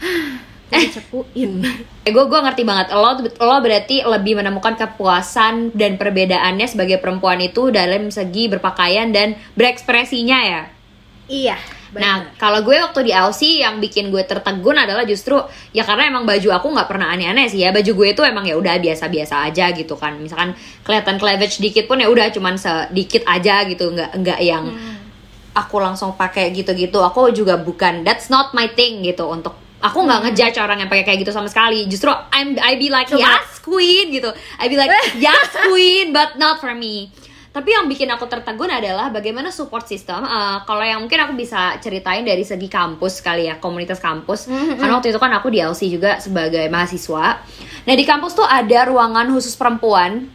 [0.74, 1.62] Dicepuin.
[2.02, 7.70] gue gue ngerti banget lo lo berarti lebih menemukan kepuasan dan perbedaannya sebagai perempuan itu
[7.70, 10.62] dalam segi berpakaian dan berekspresinya ya
[11.28, 11.56] Iya.
[11.94, 15.38] Nah, kalau gue waktu di LC yang bikin gue tertegun adalah justru
[15.70, 17.70] ya karena emang baju aku nggak pernah aneh-aneh sih ya.
[17.70, 20.18] Baju gue itu emang ya udah biasa-biasa aja gitu kan.
[20.18, 20.52] Misalkan
[20.82, 24.96] kelihatan cleavage dikit pun ya udah cuman sedikit aja gitu, nggak nggak yang Hmm.
[25.54, 26.98] aku langsung pakai gitu-gitu.
[26.98, 31.04] Aku juga bukan that's not my thing gitu untuk aku nggak ngejudge orang yang pakai
[31.04, 31.86] kayak gitu sama sekali.
[31.86, 34.32] Justru I'm I be like Cuma- yes queen gitu.
[34.56, 37.12] I be like yes queen but not for me.
[37.54, 40.26] Tapi yang bikin aku tertegun adalah bagaimana support system.
[40.26, 44.50] Eh, kalau yang mungkin aku bisa ceritain dari segi kampus kali ya, komunitas kampus.
[44.50, 44.74] Mhm.
[44.82, 47.46] Karena waktu itu kan aku di LC juga sebagai mahasiswa.
[47.86, 50.26] Nah di kampus tuh ada ruangan khusus perempuan.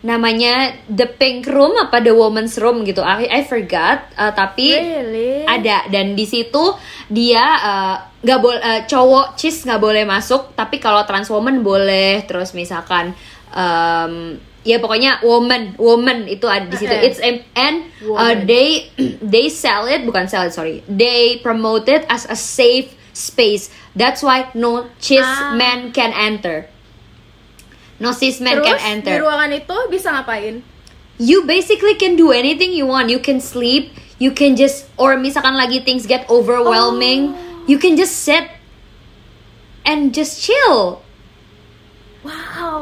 [0.00, 3.04] Namanya the pink room apa the woman's room gitu.
[3.04, 4.08] I, I forgot.
[4.16, 5.44] Eh, tapi Really?
[5.44, 6.72] ada dan di situ
[7.12, 12.58] dia eh, nggak boleh cowok cis nggak boleh masuk tapi kalau trans woman boleh terus
[12.58, 13.14] misalkan
[13.54, 14.34] em,
[14.66, 17.22] ya pokoknya woman woman itu ada di situ it's
[17.54, 18.90] and uh, they
[19.22, 24.20] they sell it bukan sell it sorry they promote it as a safe space that's
[24.26, 25.54] why no cis Ah.
[25.54, 26.66] man can enter
[28.02, 30.60] no cis man Terus can enter di ruangan itu bisa ngapain?
[31.16, 33.08] you basically can do anything you want.
[33.08, 33.88] You can sleep,
[34.20, 37.64] you can just or misalkan lagi things get overwhelming, Oh.
[37.64, 38.52] you can just sit
[39.88, 41.00] and just chill.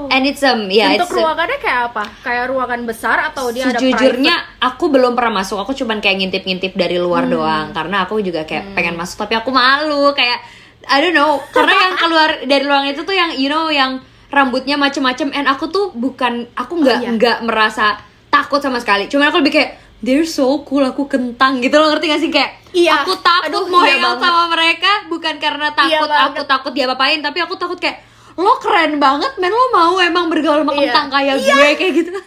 [0.05, 0.12] Wow.
[0.12, 2.05] And it's um yeah, Bentuk it's ruangannya kayak apa?
[2.21, 5.57] Kayak ruangan besar atau dia ada sejujurnya aku belum pernah masuk.
[5.64, 7.33] Aku cuman kayak ngintip-ngintip dari luar Hmm.
[7.40, 10.45] doang karena aku juga kayak pengen masuk tapi aku malu kayak
[10.85, 14.77] I don't know karena yang keluar dari ruang itu tuh yang you know yang rambutnya
[14.77, 17.11] macem-macem and aku tuh bukan aku nggak iya.
[17.14, 17.97] nggak merasa
[18.29, 19.09] takut sama sekali.
[19.09, 19.71] Cuman aku lebih kayak
[20.05, 23.07] they're so cool aku kentang gitu loh ngerti gak sih kayak Iya.
[23.07, 26.85] aku takut Aduh, mau iya hangout sama mereka bukan karena takut Iya aku takut dia
[26.85, 28.03] apain tapi aku takut kayak
[28.35, 30.81] lo keren banget men lo mau emang bergaul sama Iya.
[30.90, 32.11] kentang kayak gue kayak gitu.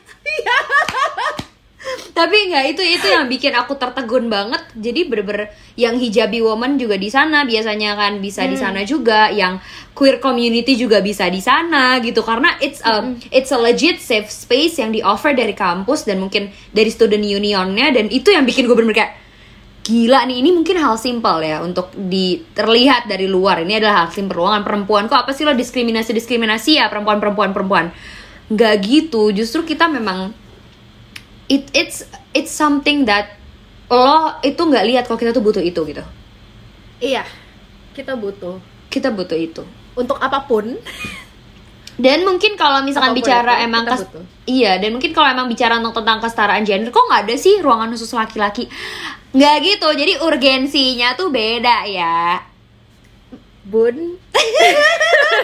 [2.12, 4.60] Tapi nggak itu itu yang bikin aku tertegun banget.
[4.76, 9.30] Jadi bener-bener yang hijabi woman juga di sana biasanya kan bisa di sana juga.
[9.30, 9.62] Yang
[9.94, 12.26] queer community juga bisa di sana gitu.
[12.26, 16.50] Karena it's a it's a legit safe space yang di offer dari kampus dan mungkin
[16.74, 17.94] dari student unionnya.
[17.94, 19.14] Dan itu yang bikin gue bener-bener kayak
[19.88, 23.64] gila nih ini mungkin hal simpel ya untuk di terlihat dari luar.
[23.64, 24.44] Ini adalah hal simpel.
[24.44, 27.86] Ruangan perempuan kok apa sih lo diskriminasi diskriminasi ya perempuan perempuan perempuan
[28.52, 29.32] nggak gitu.
[29.32, 30.36] Justru kita memang
[31.48, 32.04] it it's
[32.36, 33.40] it's something that
[33.88, 36.04] lo itu nggak lihat kalau kita tuh butuh itu gitu.
[37.00, 37.24] Iya.
[37.96, 38.60] Kita butuh.
[38.92, 39.64] Kita butuh itu.
[39.96, 40.76] Untuk apa pun.
[41.98, 44.24] Dan mungkin kalau misalkan bicara itu, emang kes- butuh.
[44.46, 47.90] iya dan mungkin kalau emang bicara tentang, tentang kesetaraan gender kok nggak ada sih ruangan
[47.90, 48.66] khusus laki-laki
[49.34, 52.42] nggak gitu jadi urgensinya tuh beda ya
[53.64, 54.16] Bun.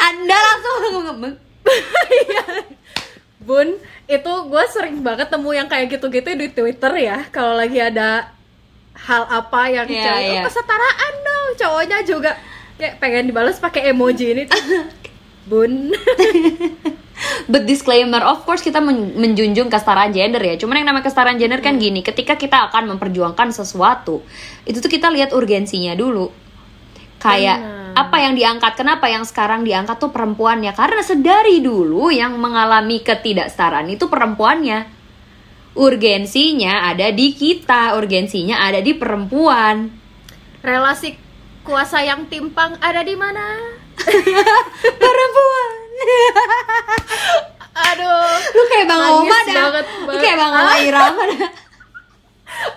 [0.00, 0.72] anda langsung
[1.04, 1.34] ngomong
[3.42, 3.74] Bun,
[4.06, 7.26] itu gue sering banget temu yang kayak gitu-gitu di Twitter ya.
[7.28, 8.30] Kalau lagi ada
[8.94, 10.38] hal apa yang Iya, cewek, iya.
[10.38, 12.30] "Oh, kesetaraan dong, cowoknya juga
[12.78, 14.56] kayak pengen dibalas pakai emoji ini tuh.
[15.44, 15.90] Bun.
[17.52, 20.54] But disclaimer, of course kita men- menjunjung kesetaraan gender ya.
[20.58, 21.82] Cuman yang namanya kesetaraan gender kan Hmm.
[21.82, 24.22] gini, ketika kita akan memperjuangkan sesuatu,
[24.66, 26.30] itu tuh kita lihat urgensinya dulu.
[27.22, 27.94] Kayak Benar.
[27.94, 30.74] apa yang diangkat, kenapa yang sekarang diangkat tuh perempuannya?
[30.74, 34.90] Karena sedari dulu yang mengalami ketidaksetaraan itu perempuannya.
[35.72, 39.88] Urgensinya ada di kita, urgensinya ada di perempuan.
[40.62, 41.18] relasi
[41.66, 43.81] kuasa yang timpang ada di mana
[45.02, 45.70] Perempuan.
[47.72, 49.54] aduh Lu kayak Bang Oma dah.
[49.72, 50.72] banget, Lu kayak Bang Oma.
[50.82, 51.50] Irama dah.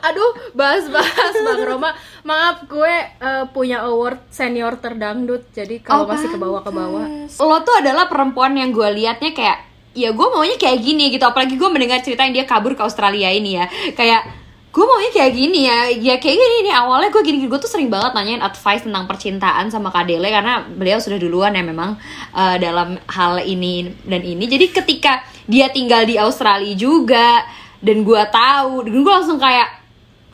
[0.05, 1.91] aduh bahas-bahas bang Roma
[2.23, 7.57] maaf gue eh, punya award senior terdangdut jadi kalau masih ke bawah ke bawah Lo
[7.61, 9.57] tuh adalah perempuan yang gue liatnya kayak
[9.95, 13.31] ya gue maunya kayak gini gitu apalagi gue mendengar cerita yang dia kabur ke Australia
[13.31, 14.44] ini ya kayak
[14.75, 15.79] gue maunya kayak gini ya.
[15.87, 16.75] Ya kayak gini nih.
[16.75, 20.99] Awalnya gue gini gue tuh sering banget nanyain advice tentang percintaan sama Kadele karena beliau
[20.99, 21.95] sudah duluan ya memang
[22.35, 24.43] eh, dalam hal ini dan ini.
[24.43, 27.47] Jadi ketika dia tinggal di Australia juga
[27.79, 29.79] dan gue tahu dan gue langsung kayak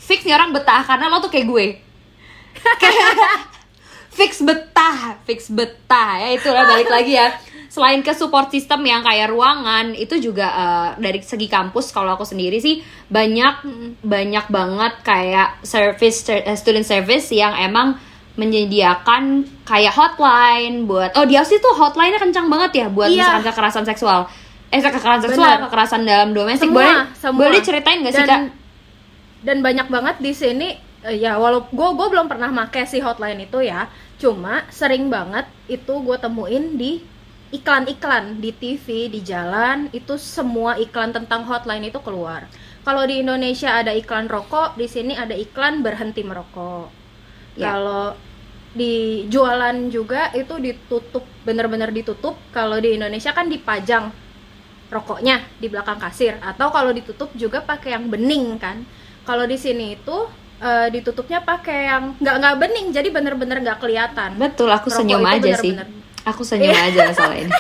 [0.02, 1.66] fix nih orang betah karena lo tuh kayak gue.
[4.12, 6.20] Fix betah, fix betah.
[6.20, 7.32] Ya itulah balik lagi ya.
[7.72, 12.28] Selain ke support system yang kayak ruangan, itu juga eh, dari segi kampus kalau aku
[12.28, 13.64] sendiri sih banyak
[14.04, 17.96] banyak banget kayak service eh, student service yang emang
[18.36, 19.24] menyediakan
[19.64, 23.24] kayak hotline buat oh di Aussie tuh hotline-nya kencang banget ya buat Iya.
[23.24, 24.20] misalkan kekerasan seksual.
[24.68, 25.64] Eh kekerasan seksual, Bener.
[25.68, 26.68] kekerasan dalam domestik.
[26.68, 27.40] Semua, boleh semua.
[27.40, 28.42] boleh diceritain gak sih Dan- Kak?
[29.42, 30.68] dan banyak banget di sini
[31.02, 35.50] eh, ya walau gue gue belum pernah make si hotline itu ya cuma sering banget
[35.66, 37.02] itu gue temuin di
[37.52, 42.48] iklan-iklan di TV di jalan itu semua iklan tentang hotline itu keluar.
[42.82, 47.04] Kalau di Indonesia ada iklan rokok di sini ada iklan berhenti merokok.
[47.52, 47.76] Ya.
[47.76, 48.16] kalau
[48.72, 52.40] di jualan juga itu ditutup bener-bener ditutup.
[52.56, 54.08] Kalau di Indonesia kan dipajang
[54.88, 56.40] rokoknya di belakang kasir.
[56.40, 58.88] Atau kalau ditutup juga pakai yang bening kan.
[59.28, 60.18] Kalau di sini itu
[60.64, 64.40] eh, ditutupnya pakai yang nggak nggak bening jadi bener-bener nggak kelihatan.
[64.40, 65.76] Betul, aku Rokok senyum aja sih.
[66.26, 67.54] Aku senyum aja masalah ini.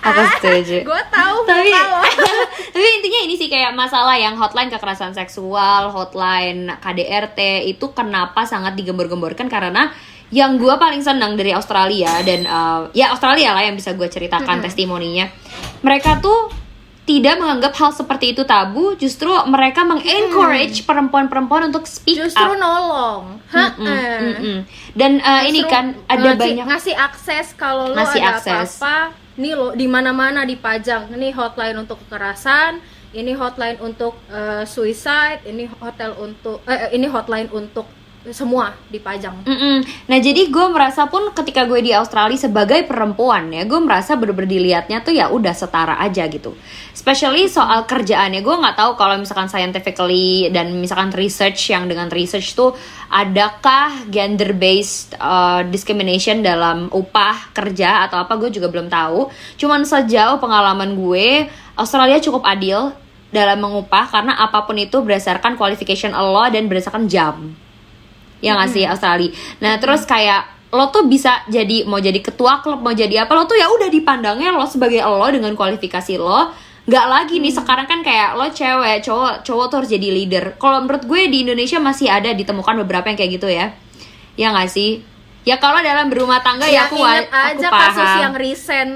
[0.00, 0.80] Aku setuju.
[0.80, 2.00] gue tahu tapi lo.
[2.74, 8.76] tapi intinya ini sih kayak masalah yang hotline kekerasan seksual, hotline KDRT itu kenapa sangat
[8.80, 9.92] digembor-gemborkan karena
[10.30, 14.62] yang gue paling senang dari Australia dan uh, ya Australia lah yang bisa gue ceritakan
[14.64, 15.28] testimoninya.
[15.84, 16.59] Mereka tuh
[17.10, 22.54] tidak menganggap hal seperti itu tabu, justru mereka mengencourage perempuan-perempuan untuk speak justru up.
[22.54, 24.18] nolong Mm-mm, Ha-eh.
[24.22, 24.58] mm-mm.
[24.94, 28.78] Dan uh, ini Justru kan ada ngasih, banyak ngasih akses kalau lo Ngasih ada akses.
[28.78, 28.96] apa-apa
[29.34, 32.78] nih lo di mana-mana dipajang ini hotline untuk kekerasan
[33.10, 37.90] ini hotline untuk eh, suicide ini hotel untuk eh, ini hotline untuk
[38.28, 39.80] semua dipajang Mm-mm.
[40.04, 44.60] Nah jadi gue merasa pun ketika gue di Australia sebagai perempuan ya gue merasa bener-bener
[44.60, 46.52] dilihatnya tuh ya udah setara aja gitu.
[46.92, 52.52] Especially soal kerjaannya gue nggak tahu kalau misalkan scientifically dan misalkan research yang dengan research
[52.52, 52.76] tuh
[53.08, 59.32] adakah gender based uh, discrimination dalam upah kerja atau apa gue juga belum tahu.
[59.56, 62.92] Cuman sejauh pengalaman gue Australia cukup adil
[63.32, 67.56] dalam mengupah karena apa pun itu berdasarkan qualification Allah dan berdasarkan jam
[68.40, 69.30] ya nggak sih Australia.
[69.60, 73.44] Nah terus kayak lo tuh bisa jadi mau jadi ketua klub mau jadi apa lo
[73.44, 76.52] tuh ya udah dipandangnya lo sebagai lo dengan kualifikasi lo.
[76.88, 80.44] Nggak lagi nih sekarang kan kayak lo cewek cowok cowok tuh harus jadi leader.
[80.56, 83.76] Kalau menurut gue di Indonesia masih ada ditemukan beberapa yang kayak gitu ya.
[84.34, 85.04] Ya nggak sih?
[85.44, 87.80] Ya kalau dalam berumah tangga ya, ya aku ingat aku aja paham.
[87.80, 88.90] kasus yang resign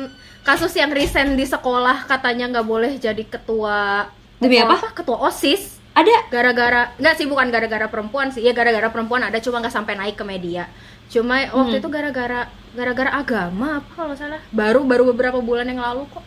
[0.44, 4.92] kasus yang resign di sekolah katanya nggak boleh jadi ketua Demi ketua apa?
[4.92, 9.58] ketua osis ada gara-gara nggak sih bukan gara-gara perempuan sih ya gara-gara perempuan ada cuma
[9.58, 10.66] nggak sampai naik ke media
[11.06, 11.80] cuma waktu Hmm.
[11.80, 12.40] itu gara-gara
[12.72, 16.24] gara-gara agama apa kalau salah baru baru beberapa bulan yang lalu kok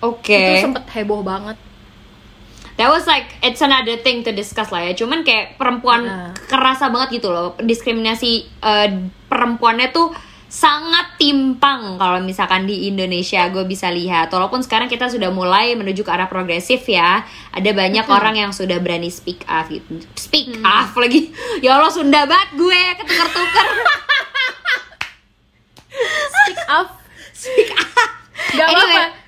[0.00, 1.54] oke itu sempet heboh banget
[2.72, 4.96] That was like it's another thing to discuss lah ya.
[4.96, 6.32] Cuman kayak perempuan Nah.
[6.48, 7.52] kerasa banget gitu loh.
[7.60, 8.88] Diskriminasi eh,
[9.28, 10.08] perempuannya tuh
[10.52, 14.28] sangat timpang kalau misalkan di Indonesia gue bisa lihat.
[14.28, 17.24] Walaupun sekarang kita sudah mulai menuju ke arah progresif ya.
[17.56, 20.04] Ada banyak orang yang sudah berani speak up gitu.
[20.12, 21.32] Speak up lagi.
[21.64, 23.68] Ya Allah Sunda banget gue ketuker-tuker.
[26.36, 26.88] speak up
[27.32, 27.88] speak up.
[28.52, 28.92] nggak Anyway.
[28.92, 29.21] apa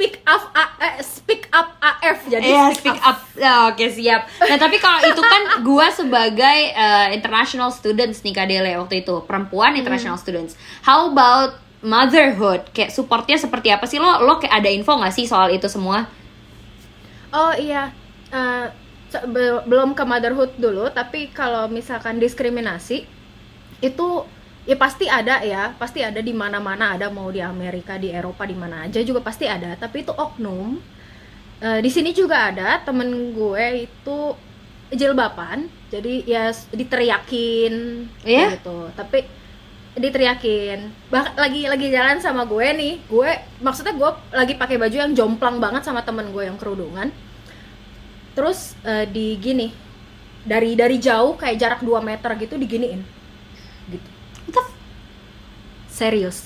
[0.00, 3.18] speak up A- eh, speak up AF jadi Iya, speak, speak up.
[3.36, 4.24] Ya, Oke, siap.
[4.40, 9.76] Nah, tapi kalau itu kan gua sebagai eh, international students nih Kadele waktu itu, perempuan
[9.76, 10.56] international students.
[10.88, 12.72] How about motherhood?
[12.72, 14.24] Kayak supportnya seperti apa sih lo?
[14.24, 16.08] Lo kayak ada info nggak sih soal itu semua?
[17.30, 17.92] Oh iya,
[19.28, 23.04] be- belum ke motherhood dulu, tapi kalau misalkan diskriminasi
[23.80, 24.08] itu
[24.68, 28.54] ya pasti ada ya pasti ada di mana-mana ada mau di Amerika di Eropa di
[28.54, 29.74] mana aja juga pasti ada.
[29.74, 30.76] Tapi itu oknum.
[31.60, 34.18] Eh, di sini juga ada temen gue itu
[34.90, 37.74] jilbaban jadi ya diteriakin
[38.24, 38.48] kayak Iya?
[38.58, 38.78] gitu.
[38.92, 39.18] Tapi
[39.90, 41.10] diteriakin.
[41.10, 45.60] Bah lagi lagi jalan sama gue nih gue maksudnya gue lagi pakai baju yang jomplang
[45.60, 47.10] banget sama temen gue yang kerudungan.
[48.32, 49.68] Terus eh, di gini
[50.40, 53.04] dari dari jauh kayak jarak 2 meter gitu diginiin
[53.92, 54.08] gitu
[54.48, 54.76] What the f-
[56.00, 56.36] serius.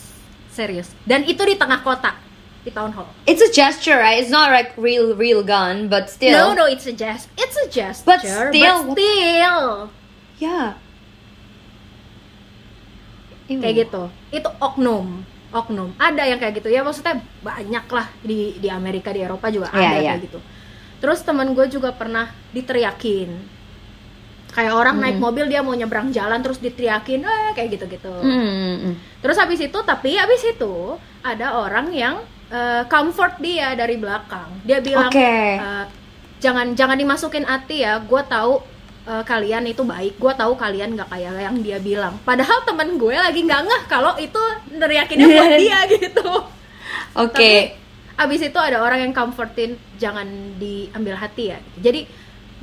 [0.51, 0.91] Serius.
[1.07, 2.19] Dan itu di tengah kota.
[2.67, 3.07] Di town hall.
[3.29, 4.19] It's a gesture, right?
[4.19, 6.35] It's not like real, real gun, but still.
[6.35, 9.69] no no it's a jest it's a gesture But still- but still.
[10.43, 10.75] Yeah.
[13.47, 13.61] Ew.
[13.61, 14.03] kayak gitu.
[14.33, 15.23] Itu oknum.
[15.53, 15.95] Oknum.
[16.01, 16.73] Ada yang kayak gitu.
[16.73, 20.11] Ya maksudnya banyak lah di di Amerika di Eropa juga Iya, ada iya.
[20.17, 20.41] kayak gitu.
[21.05, 23.54] Terus teman gue juga pernah diteriakin
[24.55, 25.25] kayak orang naik Hmm.
[25.25, 28.47] mobil dia mau nyebrang jalan terus diteriakin eh kayak gitu gitu Hmm,
[28.81, 28.95] hmm.
[29.19, 34.79] terus habis itu tapi habis itu ada orang yang eh, comfort dia dari belakang dia
[34.79, 35.35] bilang Oke.
[35.59, 35.85] eh,
[36.39, 38.63] jangan jangan dimasukin hati ya gue tahu
[39.05, 43.13] eh, kalian itu baik gue tahu kalian nggak kayak yang dia bilang padahal temen gue
[43.13, 44.39] lagi nggak ngeh kalau itu
[44.71, 46.29] neriakinnya buat dia gitu
[47.15, 47.35] Oke.
[47.35, 47.83] tapi
[48.15, 52.07] abis itu ada orang yang comfortin jangan diambil hati ya jadi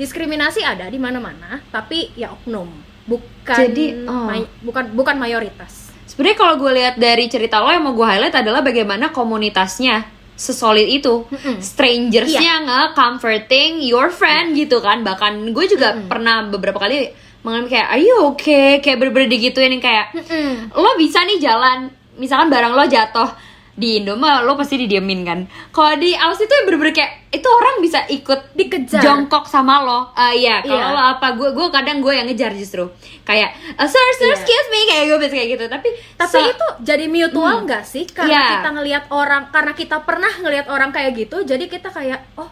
[0.01, 2.65] diskriminasi ada di mana-mana tapi ya oknum
[3.05, 4.25] bukan Jadi, oh.
[4.25, 8.35] may- bukan bukan mayoritas Sebenarnya kalau gue lihat dari cerita lo yang mau gue highlight
[8.35, 10.03] adalah bagaimana komunitasnya
[10.35, 11.23] sesolid itu.
[11.23, 11.63] Mm-mm.
[11.63, 15.07] Strangersnya nge-comforting your friend gitu kan.
[15.07, 16.11] Bahkan gue juga Mm-mm.
[16.11, 17.15] pernah beberapa kali
[17.47, 18.83] mengalami kayak, are you okay?
[18.83, 20.75] Kayak bener-bener digituin yang kayak, Mm-mm.
[20.75, 21.87] lo bisa nih jalan
[22.19, 23.29] misalkan barang lo jatuh
[23.73, 27.79] di Indo mah lo pasti didiemin kan kalau di Aussie itu bener-bener kayak itu orang
[27.79, 28.99] bisa ikut Dikejar.
[28.99, 32.91] jongkok sama lo Ah iya kalau lo apa gue gue kadang gue yang ngejar justru
[33.21, 34.35] kayak "Uh, sir sir Iya.
[34.35, 37.65] excuse me kayak gue biasa kayak gitu tapi Tapi se- itu jadi mutual Hmm.
[37.65, 38.03] nggak sih?
[38.05, 38.43] Karena Iya.
[38.53, 42.49] kita ngelihat orang, karena kita pernah ngelihat orang kayak gitu, jadi kita kayak, oh,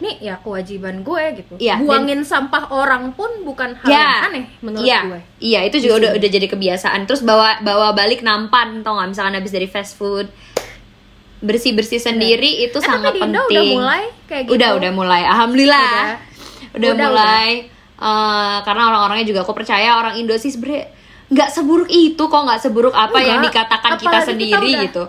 [0.00, 1.54] nih ya kewajiban gue gitu.
[1.56, 4.00] Iya, dan- Buangin sampah orang pun bukan hal Ya.
[4.00, 5.20] yang aneh menurut iya, gue.
[5.38, 7.04] Iya, itu juga udah udah jadi kebiasaan.
[7.04, 9.08] Terus bawa bawa balik nampan, tau nggak?
[9.10, 10.26] Misalkan habis dari fast food,
[11.40, 13.40] bersih bersih sendiri itu Eh, sangat tapi penting.
[13.46, 14.52] udah mulai kayak gitu.
[14.54, 15.80] Udah udah mulai, alhamdulillah.
[15.80, 16.16] Udah.
[16.70, 17.48] Udah, Udah, mulai.
[17.94, 20.88] Eh, karena orang-orangnya juga aku percaya orang Indo sih sebenernya
[21.26, 23.68] nggak seburuk itu kok nggak seburuk apa yang Enggak.
[23.68, 25.02] dikatakan kita Apalagi kita sendiri udah- gitu.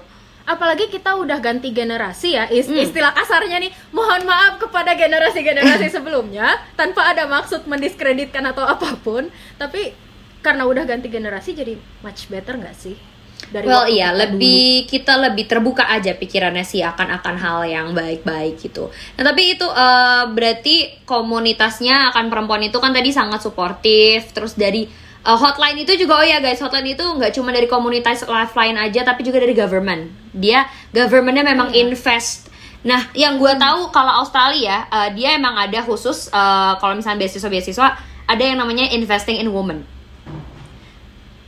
[0.46, 2.82] Apalagi kita udah ganti generasi ya, Hmm.
[2.82, 9.30] istilah kasarnya nih, mohon maaf kepada generasi-generasi sebelumnya, tanpa ada maksud mendiskreditkan atau apa pun,
[9.56, 9.94] tapi
[10.42, 12.98] karena udah ganti generasi jadi much better nggak sih?
[13.42, 17.88] Dari well iya kita lebih kita lebih terbuka aja pikirannya sih akan akan hal yang
[17.90, 18.94] baik-baik gitu.
[19.18, 24.30] Nah tapi itu eh, berarti komunitasnya akan perempuan itu kan tadi sangat suportif.
[24.30, 24.86] Terus dari
[25.22, 29.02] eh, hotline itu juga oh ya guys hotline itu nggak cuma dari komunitas lifeline aja
[29.02, 30.10] tapi juga dari government.
[30.34, 31.86] Dia governmentnya memang Iya.
[31.86, 32.50] invest.
[32.82, 37.88] Nah yang gue tahu kalau Australia eh, dia emang ada khusus eh, kalau misalnya beasiswa-beasiswa
[38.26, 39.84] ada yang namanya investing in women.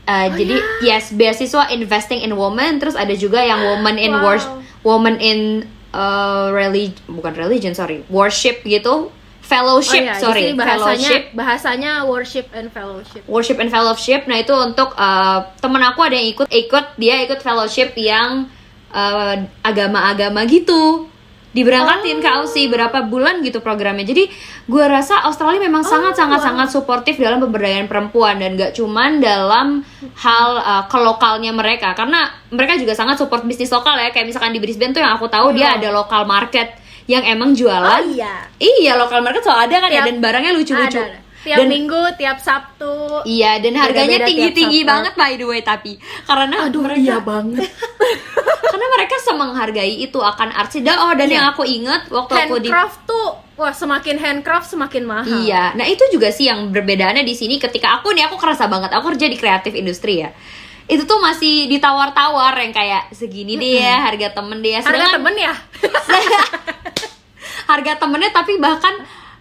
[0.04, 4.36] Uh, Oh, jadi yes beasiswa investing in women terus ada juga yang woman in Wow.
[4.36, 4.52] worship
[4.84, 5.64] woman in
[5.96, 9.08] uh, religion bukan religion sorry worship gitu
[9.44, 11.22] fellowship Oh iya, sorry jadi bahasanya fellowship.
[11.36, 13.22] bahasanya worship and fellowship.
[13.28, 14.22] worship and fellowship.
[14.26, 18.48] Nah itu untuk uh, temen aku ada yang ikut ikut dia ikut fellowship yang
[18.90, 21.12] uh, agama-agama gitu.
[21.54, 24.02] Diberangkatin ke Aussie berapa bulan gitu programnya.
[24.02, 24.26] Jadi
[24.66, 26.48] gue rasa Australia memang sangat sangat wow.
[26.50, 29.86] sangat suportif dalam pemberdayaan perempuan dan gak cuman dalam
[30.18, 31.94] hal uh, kelokalnya mereka.
[31.94, 34.10] Karena mereka juga sangat support bisnis lokal ya.
[34.10, 35.78] Kayak misalkan di Brisbane tuh yang aku tahu dia Iya.
[35.78, 36.74] ada lokal market
[37.06, 38.48] yang emang jualan Oh iya.
[38.56, 41.02] iya lokal market so ada kan ya Tiap- dan barangnya lucu-lucu.
[41.44, 43.20] Tiap dan minggu, tiap Sabtu.
[43.28, 47.68] Iya, dan harganya tinggi-tinggi banget by the way tapi karena Aduh, mereka iya banget.
[48.72, 51.36] karena mereka semenghargai itu akan artsy dan oh dan Iya.
[51.36, 55.44] yang aku inget waktu aku di handcraft tuh wah semakin handcraft semakin mahal.
[55.44, 58.90] Iya, nah itu juga sih yang berbedaannya di sini ketika aku nih aku kerasa banget
[58.90, 60.32] aku kerja di kreatif industri ya.
[60.88, 64.76] Itu tuh masih ditawar-tawar yang kayak segini deh ya harga temen deh.
[64.76, 64.80] Ya.
[64.84, 65.54] Harga Sedangkan temen ya?
[67.72, 68.94] harga temennya tapi bahkan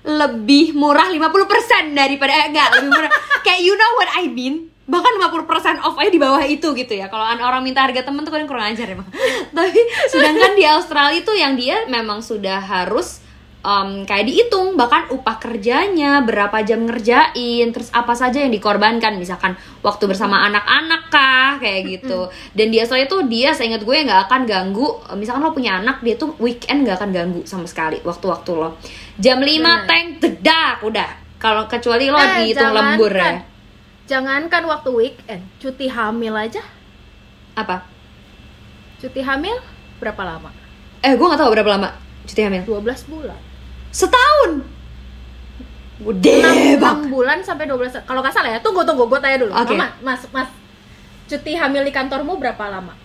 [0.02, 3.10] lebih murah 50% daripada eh, enggak lebih murah.
[3.46, 4.70] Kayak you know what I mean?
[4.82, 7.06] Bahkan 50% off aja di bawah itu gitu ya.
[7.06, 9.06] Kalau orang minta harga temen tuh kan kurang ajar emang.
[9.56, 13.22] Tapi sedangkan di Australia tuh yang dia memang sudah harus
[13.62, 17.32] um, kayak dihitung bahkan upah kerjanya berapa jam ngerjain
[17.70, 23.06] terus apa saja yang dikorbankan misalkan waktu bersama anak-anak kah kayak gitu dan di Australia
[23.06, 26.98] tuh dia seingat gue nggak akan ganggu misalkan lo punya anak dia tuh weekend nggak
[26.98, 28.76] akan ganggu sama sekali waktu-waktu lo
[29.16, 29.86] jam 5 Benar.
[29.86, 33.36] tank dedak udah kalau kecuali lo Eh, dihitung jangan lembur ya kan.
[34.04, 36.62] jangankan waktu weekend cuti hamil aja
[37.52, 37.86] Apa?
[38.98, 39.54] cuti hamil
[39.98, 40.50] berapa lama
[41.00, 41.90] Eh, gue gak tahu berapa lama
[42.22, 42.62] cuti hamil.
[42.62, 43.38] 12 bulan
[43.92, 44.64] Setahun.
[46.02, 47.08] Gede 6, banget.
[47.14, 49.52] bulan sampai 12 kalau nggak salah ya tunggu tunggu gue tanya dulu.
[49.54, 49.78] Oke.
[49.78, 50.50] Mama, mas mas
[51.30, 52.98] cuti hamil di kantormu berapa lama?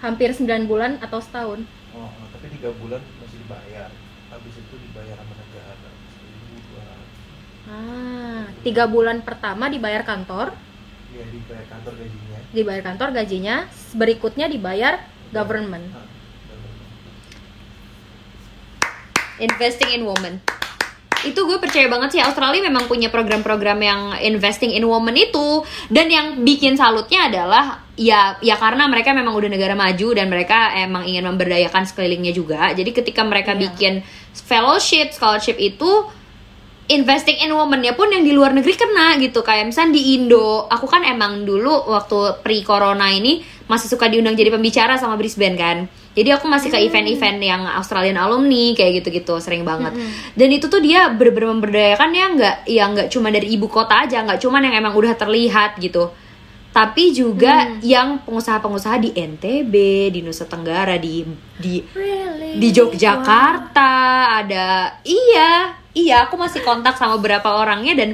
[0.00, 1.60] Hampir hampir 9 9 bulan atau setahun?
[1.92, 3.90] Oh, oh, tapi tiga bulan masih dibayar.
[4.32, 5.74] Habis itu dibayar sama negara.
[7.68, 10.56] Ah tiga bulan pertama dibayar kantor?
[11.12, 12.38] Ya dibayar kantor gajinya.
[12.56, 13.56] Dibayar kantor gajinya
[13.92, 15.04] berikutnya dibayar
[15.36, 15.92] government.
[15.92, 16.11] Ah, government.
[19.42, 20.38] Investing in woman.
[21.22, 26.10] Itu gue percaya banget sih Australia memang punya program-program yang investing in woman itu dan
[26.10, 31.06] yang bikin salutnya adalah ya ya karena mereka memang udah negara maju dan mereka emang
[31.06, 32.74] ingin memberdayakan sekelilingnya juga.
[32.74, 33.70] Jadi ketika mereka Iya.
[33.70, 33.92] bikin
[34.34, 36.10] fellowship, scholarship itu
[36.90, 40.90] investing in woman-nya pun yang di luar negeri kena gitu kayak misalnya di Indo aku
[40.90, 43.40] kan emang dulu waktu pre corona ini
[43.70, 48.20] masih suka diundang jadi pembicara sama Brisbane kan jadi aku masih ke event-event yang Australian
[48.20, 49.96] alumni kayak gitu-gitu sering banget.
[50.36, 54.20] Dan itu tuh dia bener-bener memberdayakan ya nggak ya nggak cuma dari ibu kota aja
[54.20, 56.12] nggak cuma yang emang udah terlihat gitu.
[56.72, 59.74] Tapi juga yang pengusaha-pengusaha di NTB
[60.12, 61.24] di Nusa Tenggara di
[61.56, 62.56] di really?
[62.60, 63.92] di Yogyakarta
[64.40, 68.10] ada iya iya aku masih kontak sama beberapa orangnya dan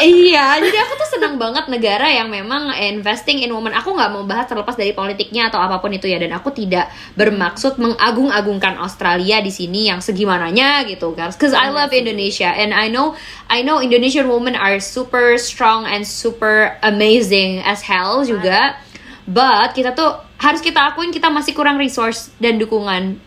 [0.00, 3.76] iya jadi aku tuh senang banget negara yang memang investing in women.
[3.76, 6.88] Aku nggak mau bahas terlepas dari politiknya atau apa pun itu ya dan aku tidak
[7.14, 12.88] bermaksud mengagung-agungkan Australia di sini yang segimananya gitu guys cause I love Indonesia and I
[12.88, 13.12] know
[13.52, 18.80] I know Indonesian women are super strong and super amazing as hell juga.
[19.28, 23.20] But kita tuh harus kita akuin kita masih kurang resource dan dukungan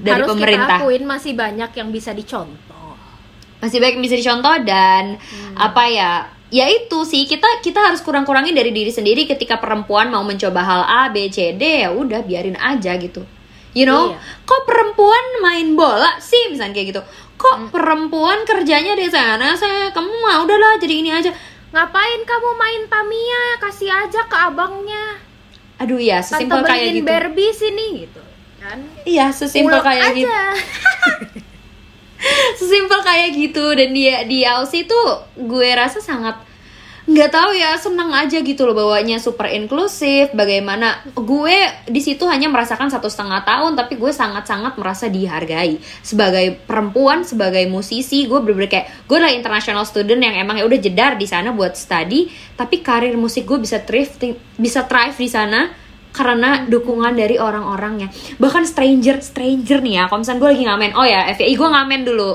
[0.00, 0.80] dari harus pemerintah.
[0.80, 2.71] kita akuin masih banyak yang bisa dicontoh
[3.62, 5.22] masih baik yang bisa dicontoh dan
[5.54, 6.12] apa ya
[6.52, 10.82] ya itu sih kita kita harus kurang-kurangin dari diri sendiri ketika perempuan mau mencoba hal
[10.84, 13.22] A B C D ya udah biarin aja gitu.
[13.72, 14.12] You know?
[14.12, 14.20] Iya.
[14.44, 16.52] kok perempuan main bola sih?
[16.52, 17.02] Misalnya kayak gitu.
[17.40, 19.56] Kok perempuan kerjanya di sana?
[19.56, 21.32] Saya kamu mah udahlah jadi ini aja.
[21.72, 23.44] Ngapain kamu main Tamiya?
[23.64, 25.16] Kasih aja ke abangnya.
[25.80, 27.08] Aduh ya sesimpel kayak gitu.
[27.08, 28.20] Barbie sini gitu
[28.60, 28.78] kan.
[29.08, 30.28] Iya sesimpel kayak gitu.
[30.28, 30.52] aja.
[32.58, 33.64] sesimpel kayak gitu.
[33.74, 36.52] Dan dia di Aussie tuh gue rasa sangat
[37.02, 41.58] nggak tahu ya senang aja gitu loh bawanya super inklusif bagaimana gue
[41.90, 45.82] di situ hanya merasakan satu setengah tahun tapi gue sangat sangat merasa dihargai.
[45.98, 50.78] Sebagai perempuan sebagai musisi gue bener-bener kayak gue adalah international student yang emang ya udah
[50.78, 52.30] jedar di sana buat study.
[52.54, 55.81] Tapi karir musik gue bisa thrive bisa thrive di sana
[56.12, 58.12] karena dukungan dari orang-orangnya.
[58.36, 60.90] Bahkan stranger stranger nih ya kalau misalnya gue lagi ngamen.
[60.94, 62.32] Oh ya FYI gue ngamen dulu.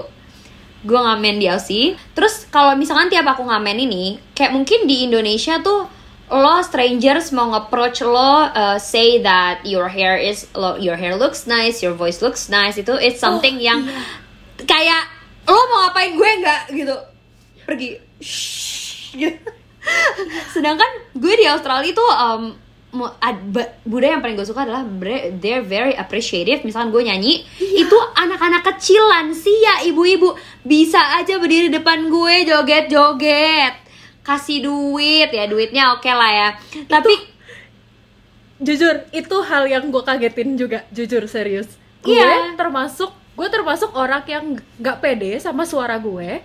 [0.81, 5.61] Gue ngamen di Aussie terus kalau misalkan tiap aku ngamen ini kayak mungkin di Indonesia
[5.61, 5.85] tuh
[6.27, 11.47] lo strangers mau nge-approach lo uh, say that your hair is lo, your hair looks
[11.47, 12.75] nice your voice looks nice.
[12.81, 13.85] Itu it's something yang
[14.57, 15.05] kayak
[15.47, 16.95] lo mau ngapain gue nggak gitu.
[17.63, 19.37] Pergi Shh, gitu.
[20.51, 22.43] sedangkan gue di Australia tuh um,
[23.83, 24.87] budaya yang paling gue suka adalah
[25.37, 26.63] they're very appreciative.
[26.63, 30.33] Misalkan gue nyanyi itu anak-anak kecil lansia ibu-ibu.
[30.63, 33.75] Bisa aja berdiri depan gue joget-joget.
[34.23, 36.49] Kasih duit ya duitnya oke lah ya.
[36.87, 37.13] Tapi
[38.57, 41.69] jujur itu hal yang gue kagetin juga jujur serius.
[42.01, 42.55] Gue Iya.
[42.55, 44.45] termasuk gue termasuk orang yang
[44.81, 46.41] nggak pede sama suara gue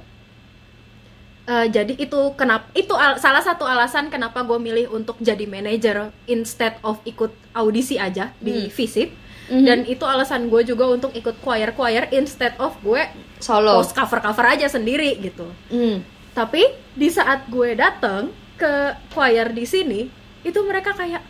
[1.43, 6.14] Eh, jadi itu kenapa itu al- salah satu alasan kenapa gue milih untuk jadi manajer
[6.24, 9.11] instead of ikut audisi aja di visip
[9.51, 9.64] Mhm.
[9.66, 13.03] dan itu alasan gue juga untuk ikut choir choir instead of gue
[13.36, 13.74] solo.
[13.74, 15.51] post cover cover aja sendiri gitu.
[15.66, 16.07] Hmm.
[16.30, 16.62] tapi
[16.93, 18.72] di saat gue datang ke
[19.11, 20.07] choir di sini
[20.40, 21.26] itu mereka kayak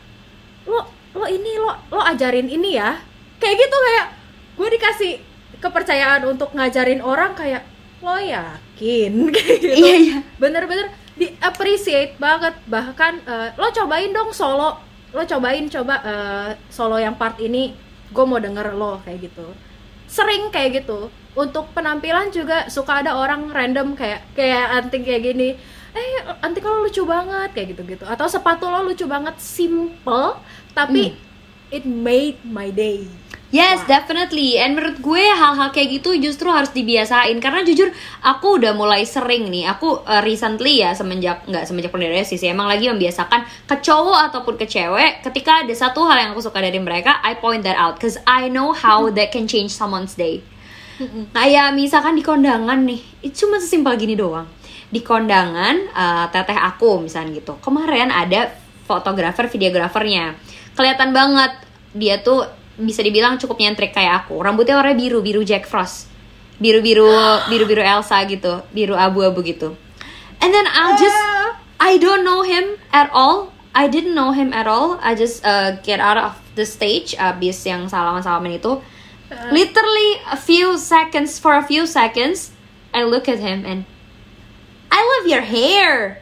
[0.62, 3.00] lo lo ini lo lo ajarin ini ya.
[3.36, 4.06] Kayak gitu kayak
[4.54, 5.12] gue dikasih
[5.58, 7.64] kepercayaan untuk ngajarin orang kayak
[8.02, 9.12] lo yakin?
[9.34, 9.76] Kayak gitu.
[9.78, 10.18] Iya iya.
[10.36, 12.54] Bener-bener di appreciate banget.
[12.66, 14.76] Bahkan eh, lo cobain dong solo.
[15.14, 17.72] Lo cobain coba eh, solo yang part ini.
[18.12, 19.46] Gue mau denger lo kayak gitu.
[20.10, 21.08] Sering kayak gitu.
[21.32, 25.56] Untuk penampilan juga suka ada orang random kayak kayak anting kayak gini.
[25.92, 26.08] Eh
[26.44, 30.40] anting lo lucu banget kayak gitu gitu atau sepatu lo lucu banget simple
[30.72, 31.12] tapi
[31.68, 33.04] it made my day
[33.52, 34.56] Yes, definitely.
[34.56, 37.92] And menurut gue hal-hal kayak gitu justru harus dibiasain karena jujur
[38.24, 39.68] aku udah mulai sering nih.
[39.76, 44.56] Aku uh, recently ya semenjak nggak semenjak perdana sih, emang lagi membiasakan ke cowok ataupun
[44.56, 48.00] ke cewek ketika ada satu hal yang aku suka dari mereka, I point that out
[48.00, 50.40] cause I know how that can change someone's day.
[51.36, 54.48] Kayak misalkan di kondangan nih, itu cuma sesimpel gini doang.
[54.88, 57.60] Di kondangan eh, teteh aku misalnya gitu.
[57.60, 58.48] Kemarin ada
[58.88, 60.40] fotografer, videografernya.
[60.72, 61.52] Kelihatan banget
[61.92, 64.40] dia tuh bisa dibilang cukup nyentrik kayak aku.
[64.40, 66.08] Rambutnya warna biru, biru Jack Frost.
[66.62, 67.10] Biru-biru
[67.50, 69.74] biru-biru Elsa gitu, biru abu-abu gitu.
[70.42, 71.18] And then I'll just
[71.82, 73.52] I don't know him at all.
[73.74, 75.00] I didn't know him at all.
[75.02, 78.78] I just uh, get out of the stage abis yang salaman-salaman itu.
[79.50, 82.52] Literally a few seconds for a few seconds,
[82.92, 83.88] I look at him and
[84.92, 86.21] I love your hair.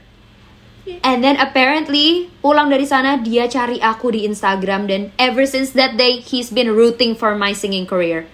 [1.00, 5.94] And then apparently pulang dari sana dia cari aku di Instagram dan ever since that
[5.94, 8.26] day he's been rooting for my singing career.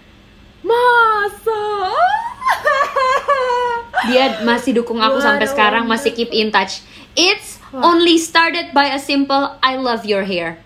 [0.66, 1.62] Masa?
[4.10, 6.82] Dia masih dukung aku sampai sekarang masih keep in touch.
[7.18, 10.62] It's only started by a simple I love your hair.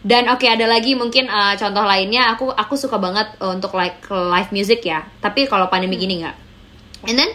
[0.00, 4.00] Dan oke ada lagi mungkin uh, contoh lainnya aku aku suka banget uh, untuk like
[4.08, 5.04] live music ya.
[5.20, 6.36] Tapi kalau pandemi gini nggak.
[7.04, 7.30] And then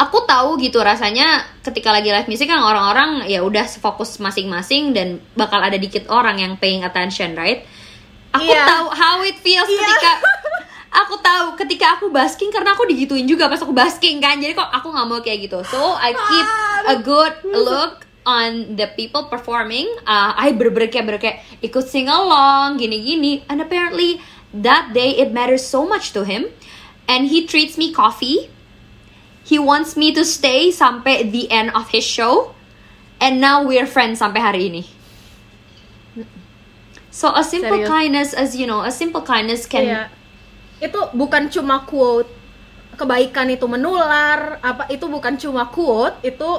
[0.00, 5.20] aku tahu gitu rasanya ketika lagi live music kan orang-orang ya udah fokus masing-masing dan
[5.36, 7.68] bakal ada dikit orang yang paying attention, right?
[8.32, 8.64] Aku Iya.
[8.64, 9.76] tahu how it feels Iya.
[9.84, 10.12] ketika
[11.04, 14.40] aku tahu ketika aku basking karena aku digituin juga pas aku basking kan.
[14.40, 15.60] Jadi kok aku nggak mau kayak gitu.
[15.68, 16.48] So I keep
[16.88, 19.84] a good look on the people performing.
[20.08, 20.56] Uh, I
[20.88, 23.44] kayak bener kayak ikut sing along gini-gini.
[23.52, 24.22] And apparently
[24.56, 26.48] that day it matters so much to him.
[27.10, 28.48] And he treats me coffee.
[29.50, 32.54] He wants me to stay sampai the end of his show.
[33.18, 34.82] And now we're friends sampai hari ini.
[37.10, 37.90] So a simple Serius?
[37.90, 40.02] kindness, as you know, a simple kindness can Iya.
[40.78, 42.30] Itu bukan cuma quote
[42.94, 46.50] kebaikan itu menular, apa itu bukan cuma quote, itu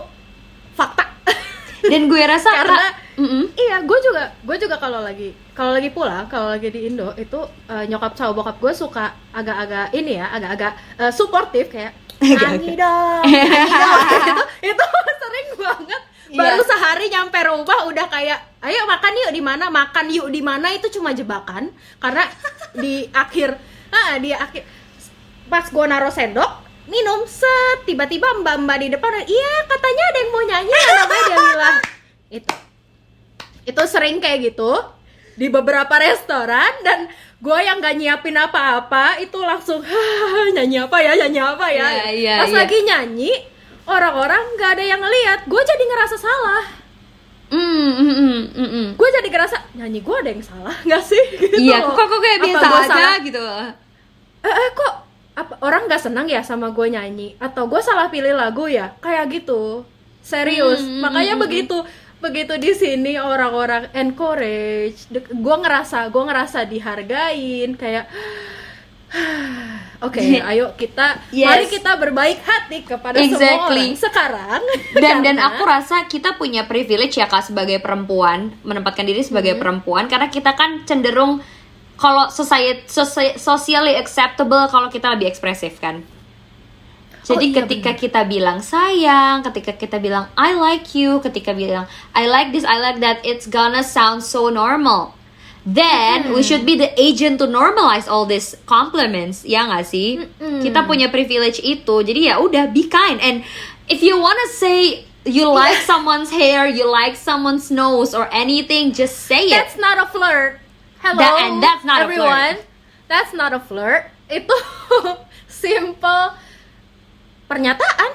[0.73, 1.05] fakta.
[1.81, 3.45] dan gue rasa Karena mm-mm.
[3.57, 7.41] iya, gue juga gue juga kalau lagi kalau lagi pulang, kalau lagi di Indo itu
[7.69, 13.23] eh, nyokap sama bokap gue suka agak-agak ini ya, agak-agak eh, suportif kayak nyanyi dong,
[14.69, 16.01] itu itu sering banget.
[16.31, 16.39] Iya.
[16.39, 20.71] Baru sehari nyampe rumah udah kayak ayo makan yuk di mana, makan yuk di mana?
[20.71, 21.75] Itu cuma jebakan.
[21.99, 22.23] Karena
[22.71, 23.59] di akhir
[23.91, 24.63] ah di akhir
[25.51, 26.47] pas gue naruh sendok
[26.87, 31.71] minum set tiba-tiba mbak-mbak di depan iya katanya ada yang mau nyanyi ya namanya Delila
[32.31, 32.53] itu.
[33.61, 34.71] Itu sering kayak gitu
[35.35, 37.11] di beberapa restoran dan
[37.41, 42.05] gue yang gak nyiapin apa-apa itu langsung "Hah, nyanyi apa ya nyanyi apa ya Iya,
[42.13, 42.57] iya, pas iya.
[42.61, 43.31] lagi nyanyi
[43.83, 46.65] orang-orang gak ada yang ngeliat gue jadi ngerasa salah
[47.51, 48.87] Mm, mm, mm, mm, mm.
[48.95, 51.91] gue jadi ngerasa nyanyi gue ada yang salah nggak sih gitu Iya, loh.
[51.91, 53.15] kok kok kayak biasa aja salah?
[53.19, 53.43] gitu.
[54.39, 54.93] eh, eh, kok
[55.33, 59.27] apa orang nggak senang ya sama gue nyanyi atau gue salah pilih lagu ya kayak
[59.33, 59.83] gitu
[60.21, 61.75] serius Hmm, makanya hmm, begitu
[62.21, 68.05] begitu di sini orang-orang encourage gue ngerasa gue ngerasa dihargain kayak
[70.05, 71.47] oke ayo kita Yes.
[71.47, 73.83] mari kita berbaik hati kepada semua Exactly.
[73.83, 74.61] orang sekarang
[75.03, 79.61] Dan dan aku rasa kita punya privilege ya kak sebagai perempuan menempatkan diri sebagai Hmm.
[79.61, 81.41] perempuan karena kita kan cenderung
[81.97, 86.01] kalau society, soci- socially acceptable kalau kita lebih ekspresif kan.
[87.21, 91.85] Jadi Oh, iya, ketika kita bilang sayang, ketika kita bilang I like you, ketika bilang
[92.17, 95.13] I like this, I like that, it's gonna sound so normal.
[95.61, 100.17] Then we should be the agent to normalize all these compliments, ya nggak sih?
[100.17, 100.65] Mm-mm.
[100.65, 103.21] Kita punya privilege itu, jadi ya udah be kind.
[103.21, 103.45] And
[103.85, 109.29] if you wanna say you like someone's hair, you like someone's nose or anything, just
[109.29, 109.53] say it.
[109.53, 110.57] That's not a flirt.
[111.05, 112.57] Hello, That- and that's not a everyone.
[113.05, 114.09] That's not a flirt.
[114.25, 114.57] Itu
[115.45, 116.33] simple
[117.51, 118.11] pernyataan.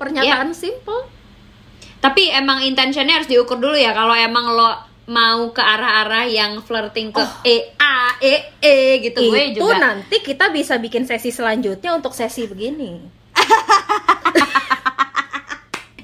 [0.00, 1.04] Pernyataan simple.
[2.00, 3.92] Tapi emang intentionnya harus diukur dulu ya.
[3.92, 4.70] Kalau emang lo
[5.08, 8.76] mau ke arah-arah yang flirting ke e a e e
[9.08, 9.80] gitu, gue Itu juga.
[9.80, 13.00] nanti kita bisa bikin sesi selanjutnya untuk sesi begini.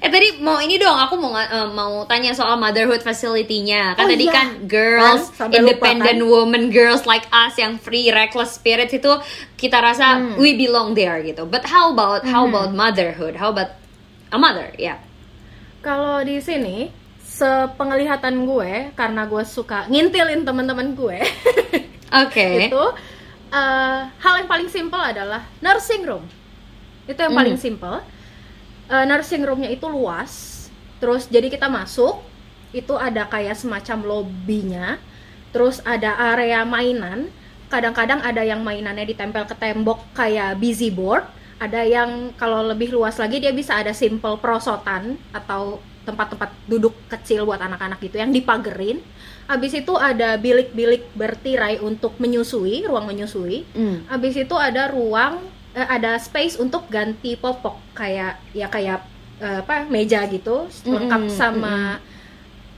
[0.05, 3.97] Eh tadi mau ini dong, aku mau eh, mau tanya soal motherhood facility-nya.
[3.97, 4.33] Kan Oh, tadi iya.
[4.37, 6.29] kan girls, Kan, sampai lupa, independent kan?
[6.29, 9.09] woman, girls like us yang free, reckless spirits itu
[9.57, 10.37] kita rasa Hmm.
[10.37, 11.49] we belong there gitu.
[11.49, 12.53] But how about how Mhm.
[12.53, 13.33] about motherhood?
[13.33, 13.73] How about
[14.29, 14.69] a mother?
[14.77, 15.01] Ya.
[15.81, 21.17] Kalau di sini, sepenglihatan gue, karena gue suka ngintilin teman-teman gue,
[22.21, 22.69] Oke.
[22.69, 22.83] itu
[23.47, 26.29] eh, hal yang paling simple adalah nursing room.
[27.05, 27.65] Itu yang paling Hmm.
[27.65, 27.97] simple.
[28.85, 30.65] Eh, nursing roomnya itu luas.
[31.01, 32.21] Terus jadi kita masuk,
[32.69, 35.01] itu ada kayak semacam lobbynya.
[35.49, 37.31] Terus ada area mainan.
[37.71, 41.25] Kadang-kadang ada yang mainannya ditempel ke tembok kayak busy board.
[41.57, 47.49] Ada yang kalau lebih luas lagi dia bisa ada simple perosotan atau tempat-tempat duduk kecil
[47.49, 49.01] buat anak-anak gitu yang dipagerin.
[49.49, 53.65] Habis itu ada bilik-bilik bertirai untuk menyusui, ruang menyusui.
[53.73, 54.05] Hmm.
[54.11, 55.41] Habis itu ada ruang
[55.75, 59.03] eh, ada space untuk ganti popok kayak ya kayak
[59.43, 61.99] eh, apa meja gitu lengkap Mm-mm, sama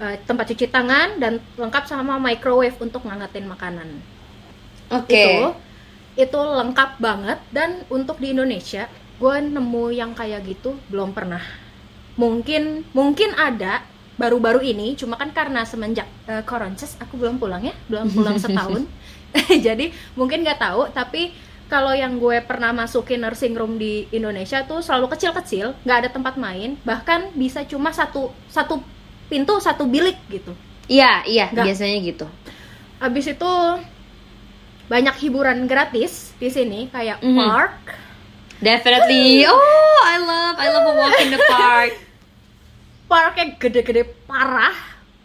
[0.02, 3.90] eh, tempat cuci tangan dan lengkap sama microwave untuk ngangetin makanan.
[4.90, 5.14] Oke.
[5.14, 5.38] Itu
[6.18, 8.90] itu lengkap banget dan untuk di Indonesia
[9.22, 11.42] gue nemu yang kayak gitu belum pernah.
[12.18, 13.86] Mungkin mungkin ada
[14.18, 18.90] baru-baru ini cuma kan karena semenjak uh, Koronces aku belum pulang ya belum pulang setahun
[19.66, 21.38] jadi mungkin nggak tahu tapi
[21.68, 26.36] kalau yang gue pernah masukin nursing room di Indonesia tuh selalu kecil-kecil nggak ada tempat
[26.36, 28.80] main bahkan bisa cuma satu satu
[29.28, 30.56] pintu satu bilik gitu
[30.88, 31.66] Iya, iya, Nggak.
[31.68, 32.26] biasanya gitu.
[32.98, 33.52] Habis itu
[34.88, 37.36] banyak hiburan gratis di sini kayak Mhm.
[37.36, 37.76] park.
[38.58, 39.44] Definitely.
[39.46, 39.60] Oh,
[40.02, 41.92] I love I love a walk in the park.
[43.06, 44.76] Parknya gede-gede parah,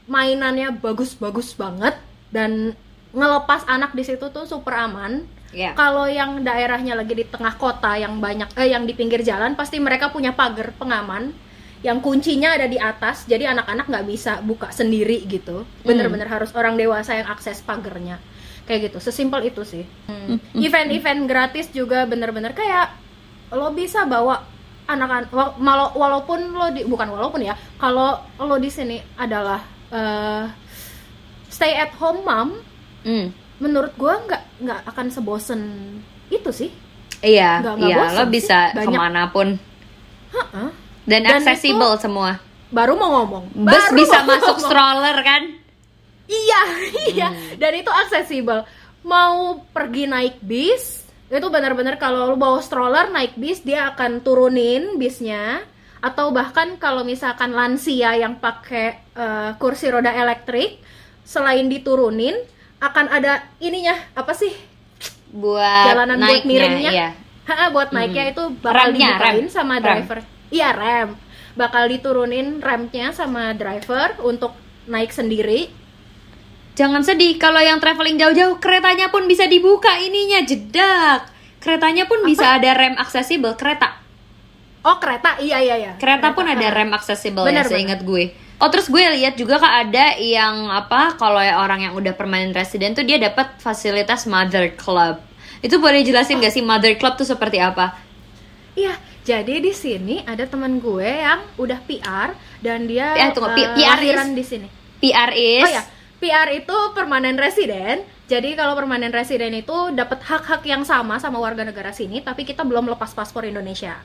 [0.04, 1.94] mainannya bagus-bagus banget
[2.28, 2.74] dan
[3.10, 5.22] ngelepas anak di situ tuh super aman.
[5.52, 5.72] Ya.
[5.72, 9.76] Kalau yang daerahnya lagi di tengah kota yang banyak eh yang di pinggir jalan pasti
[9.76, 11.36] mereka punya pagar pengaman
[11.80, 16.74] yang kuncinya ada di atas jadi anak-anak nggak bisa buka sendiri gitu bener-bener harus orang
[16.74, 18.16] dewasa yang akses pagernya
[18.62, 20.38] kayak gitu sesimpel itu sih Hmm.
[20.56, 22.94] event-event gratis juga bener-bener kayak
[23.50, 24.46] lo bisa bawa
[24.84, 30.44] anak-anak wa- malo- walaupun lo di bukan walaupun ya kalau lo di sini adalah eh,
[31.46, 32.48] stay at home mom
[33.02, 33.34] Hmm.
[33.62, 35.60] Menurut gua nggak nggak akan sebosen
[36.28, 36.70] itu sih
[37.22, 38.82] Iya, Nggak- nggak iya, bosen lo sih, bisa banyak.
[38.84, 39.48] ke mana pun
[41.04, 42.38] dan, Dan accessible semua.
[42.68, 44.64] baru mau ngomong Bus baru bisa mau masuk ngomong.
[44.64, 45.42] stroller kan?
[46.24, 46.62] iya
[47.12, 47.58] iya Hmm.
[47.58, 48.64] dan itu aksesibel
[49.02, 49.36] mau
[49.68, 55.60] pergi naik bis itu benar-benar kalau lu bawa stroller naik bis dia akan turunin bisnya
[55.98, 60.80] atau bahkan kalau misalkan lansia yang pakai eh, kursi roda elektrik
[61.22, 62.34] selain diturunin
[62.82, 64.50] akan ada ininya apa sih
[65.32, 66.90] Buat Jalanan buat naiknya, miringnya.
[66.92, 67.08] iya.
[67.42, 69.48] Ha, buat naiknya itu bakal Remnya, dibukain rem.
[69.48, 69.84] sama Rem.
[70.04, 70.18] driver.
[70.52, 71.08] Iya rem,
[71.54, 74.52] bakal diturunin remnya sama driver untuk
[74.84, 75.72] naik sendiri.
[76.72, 81.28] Jangan sedih kalau yang traveling jauh-jauh keretanya pun bisa dibuka ininya jedak.
[81.58, 84.02] Keretanya pun bisa ada rem accessible kereta.
[84.82, 85.92] Oh kereta, iya iya iya.
[85.96, 88.34] Kereta pun ada rem accessible Benar, ya seingat gue.
[88.62, 92.54] Oh terus gue lihat juga kak ada yang apa kalau ya orang yang udah permanent
[92.54, 95.18] resident tuh dia dapat fasilitas mother club.
[95.58, 97.98] Itu boleh jelasin gak sih mother club tuh seperti apa?
[98.78, 98.94] Iya,
[99.26, 103.74] jadi di sini ada teman gue yang udah PR dan dia Eh, tunggu, P- eh,
[103.74, 104.68] PR lahiran is- di sini.
[105.02, 105.82] PR is Oh ya,
[106.22, 108.06] PR itu permanen resident.
[108.30, 112.62] Jadi kalau permanen resident itu dapat hak-hak yang sama sama warga negara sini, tapi kita
[112.62, 113.98] belum lepas paspor Indonesia.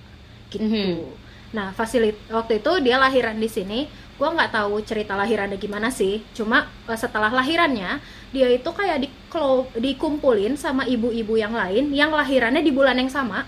[0.50, 0.66] Gitu.
[0.66, 0.94] Mhm.
[1.56, 3.88] Nah, fasilit waktu itu dia lahiran di sini.
[4.18, 6.26] Gua nggak tahu cerita lahirannya gimana sih.
[6.34, 8.02] Cuma eh, setelah lahirannya,
[8.34, 9.10] dia itu kayak di
[9.78, 13.46] dikumpulin sama ibu-ibu yang lain yang lahirannya di bulan yang sama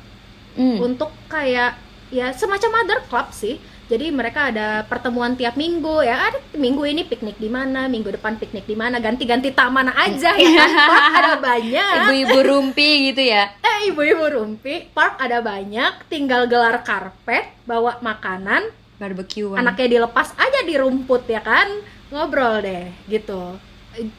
[0.53, 0.82] Hmm.
[0.82, 1.78] untuk kayak
[2.09, 3.57] ya semacam mother club sih.
[3.89, 6.30] Jadi mereka ada pertemuan tiap minggu ya.
[6.30, 10.49] Ada minggu ini piknik di mana, minggu depan piknik di mana, ganti-ganti taman aja ya
[10.53, 10.70] kan.
[10.93, 11.93] Park ada banyak.
[12.05, 13.49] ibu-ibu rumpi gitu ya.
[13.65, 18.70] Eh ibu-ibu rumpi, park ada banyak, tinggal gelar karpet, bawa makanan,
[19.00, 19.58] Barbekyuan.
[19.58, 21.68] anaknya dilepas aja di rumput ya kan.
[22.12, 23.56] Ngobrol deh gitu.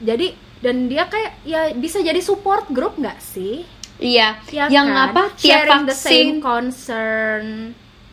[0.00, 3.62] Jadi dan dia kayak ya bisa jadi support group nggak sih?
[4.00, 4.40] Iya.
[4.48, 5.12] Ya yang kan?
[5.12, 5.22] apa?
[5.36, 6.08] Tiap Sharing the vaksin.
[6.08, 7.44] same concern.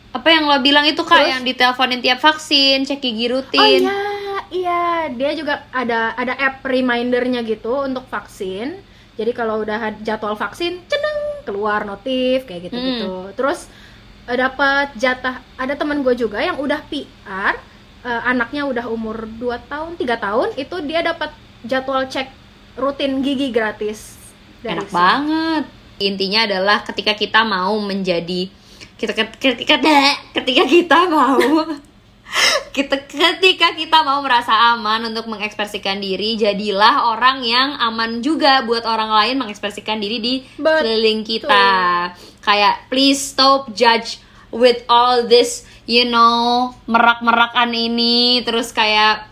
[0.08, 1.32] Apa yang lo bilang itu kak Terus?
[1.32, 3.80] yang diteleponin tiap vaksin, cek gigi Oh rutin.
[3.84, 4.00] iya,
[4.48, 8.80] iya, dia juga ada ada app remindernya gitu untuk vaksin.
[9.16, 13.32] Jadi kalau udah jadwal vaksin, ceneng keluar notif kayak gitu-gitu.
[13.34, 13.72] Terus eh,
[14.34, 17.54] dapat jatah ada teman gue juga yang udah PR,
[18.04, 21.32] eh, anaknya udah umur 2 tahun, 3 tahun, itu dia dapat
[21.64, 22.28] jadwal cek
[22.76, 24.16] rutin gigi gratis.
[24.58, 24.98] dari Enak sini.
[24.98, 25.64] banget.
[26.02, 28.50] Intinya adalah ketika kita mau menjadi
[28.98, 29.78] kita ketika
[30.34, 31.38] ketika kita mau
[32.76, 38.86] kita ketika kita mau merasa aman untuk mengekspresikan diri, jadilah orang yang aman juga buat
[38.86, 40.86] orang lain mengekspresikan diri di Betul.
[40.86, 41.66] sekeliling kita.
[42.44, 44.22] Kayak please stop judge
[44.54, 49.26] with all this, you know, merak-merakan ini, terus kayak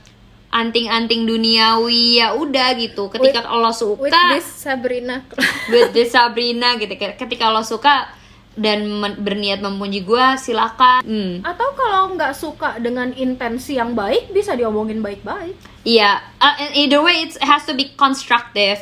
[0.50, 3.12] anting-anting duniawi ya udah gitu.
[3.12, 5.16] Ketika lo suka With this Sabrina.
[5.72, 8.08] with this Sabrina gitu ketika lo suka
[8.56, 11.34] dan men- berniat memuji gue silakan hmm.
[11.42, 15.54] Atau kalau nggak suka dengan intensi yang baik, bisa diomongin baik-baik.
[15.84, 18.80] iya uh, either way it has to be constructive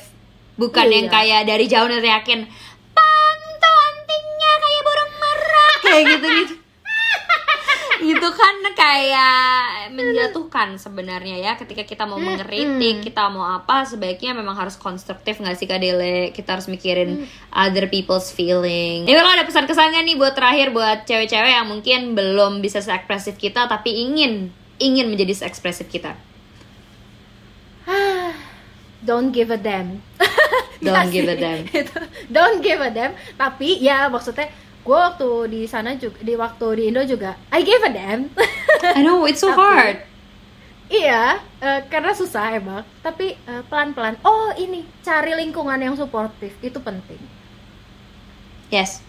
[0.55, 0.95] bukan Iya.
[0.95, 2.47] yang kayak dari jauh neriakin
[2.91, 6.55] pantu antingnya kayak burung merak kayak gitu gitu
[8.03, 14.59] itu kan kayak menjatuhkan sebenarnya ya ketika kita mau mengkritik kita mau apa sebaiknya memang
[14.59, 16.35] harus konstruktif nggak sih kak Dele?
[16.35, 19.07] Kita harus mikirin other people's feeling.
[19.07, 22.83] Ini lo ada pesan kesan nggak nih buat terakhir buat cewek-cewek yang mungkin belum bisa
[22.83, 24.51] seekspresif kita tapi ingin
[24.83, 26.19] ingin menjadi seekspresif kita.
[29.07, 30.01] Don't give a damn.
[30.81, 31.63] Don't Iya give a damn.
[32.33, 33.13] Don't give a damn.
[33.37, 34.49] Tapi ya maksudnya
[34.85, 38.29] gue waktu di sana juga di waktu di Indo juga I gave a damn.
[38.85, 39.99] I know it's so Tapi- hard.
[40.93, 42.85] iya eh, karena susah emang.
[43.01, 47.21] Tapi eh, pelan-pelan oh ini cari lingkungan yang suportif itu penting.
[48.69, 49.01] Yes.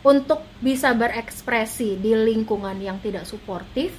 [0.00, 3.92] Untuk bisa berekspresi di lingkungan yang tidak suportif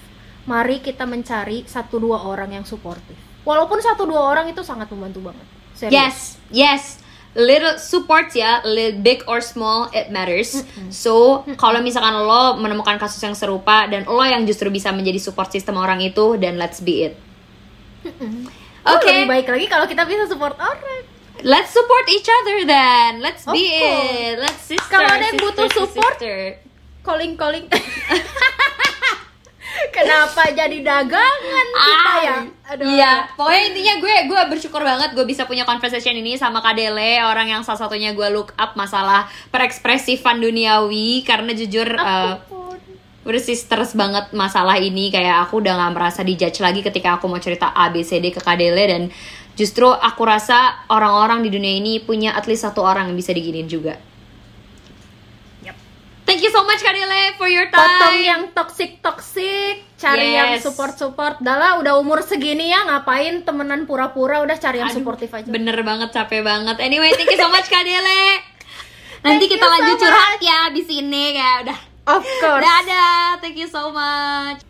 [0.49, 3.14] mari kita mencari satu dua orang yang suportif.
[3.45, 5.47] Walaupun satu dua orang itu sangat membantu banget.
[5.76, 5.93] Serius.
[5.93, 6.18] Yes,
[6.49, 6.84] yes.
[7.32, 10.67] Little supports ya, little big or small, it matters.
[10.91, 15.47] So, kalau misalkan lo menemukan kasus yang serupa dan lo yang justru bisa menjadi support
[15.47, 17.15] system orang itu, dan let's be it.
[18.84, 19.07] Oh, Oke.
[19.07, 21.05] lebih baik lagi kalau kita bisa support orang
[21.41, 23.23] Let's support each other then.
[23.23, 24.13] Let's be course.
[24.13, 24.36] it.
[24.38, 24.91] Let's sister.
[24.93, 26.61] Kalau ada yang butuh support, sister.
[27.01, 27.65] calling calling
[30.01, 32.37] kenapa jadi dagangan kita ya?
[32.73, 32.85] Aduh.
[32.89, 37.53] Iya, pokoknya intinya gue gue bersyukur banget gue bisa punya conversation ini sama Kadele, orang
[37.53, 41.21] yang salah satunya gue look up masalah perekspresifan duniawi.
[41.21, 41.85] Karena jujur
[43.21, 45.13] udah sisters banget masalah ini.
[45.13, 48.33] Kayak aku udah nggak merasa dijudge lagi ketika aku mau cerita A B C D
[48.33, 49.03] ke Kadele dan
[49.53, 53.69] justru aku rasa orang-orang di dunia ini punya at least satu orang yang bisa diginin
[53.69, 54.01] juga.
[56.32, 57.84] Thank you so much Kadele for your time.
[57.84, 60.63] potong yang toxic toxic cari yang Yes.
[60.63, 65.27] support support Dahlah udah umur segini ya ngapain temenan pura-pura udah cari yang Aduh, suportif
[65.29, 66.79] aja Bener banget, capek banget.
[66.79, 68.39] Anyway, thank you so much Kak Dele.
[69.27, 70.03] Nanti Thank kita so lanjut much.
[70.07, 71.79] curhat ya abis ini kayak udah.
[72.07, 74.63] of course Dadah, thank you so much.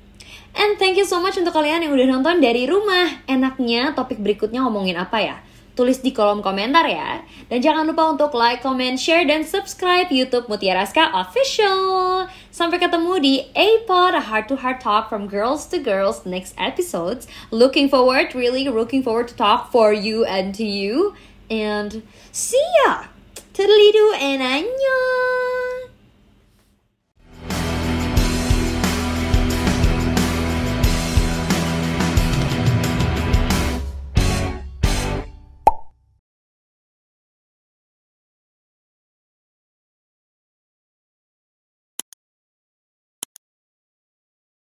[0.52, 3.22] And thank you so much untuk kalian yang udah nonton dari rumah.
[3.24, 5.38] Enaknya topik berikutnya ngomongin apa ya?
[5.72, 7.24] Tulis di kolom komentar ya.
[7.48, 12.28] Dan jangan lupa untuk like, comment, share, dan subscribe YouTube Mutiara Ska Official.
[12.52, 17.24] Sampai ketemu di A-Pod, a heart to heart talk from girls to girls next episodes.
[17.56, 21.16] Looking forward, really looking forward to talk for you and to you.
[21.48, 22.04] And
[22.36, 23.08] see ya!
[23.56, 25.71] Toodaloo and annyeong!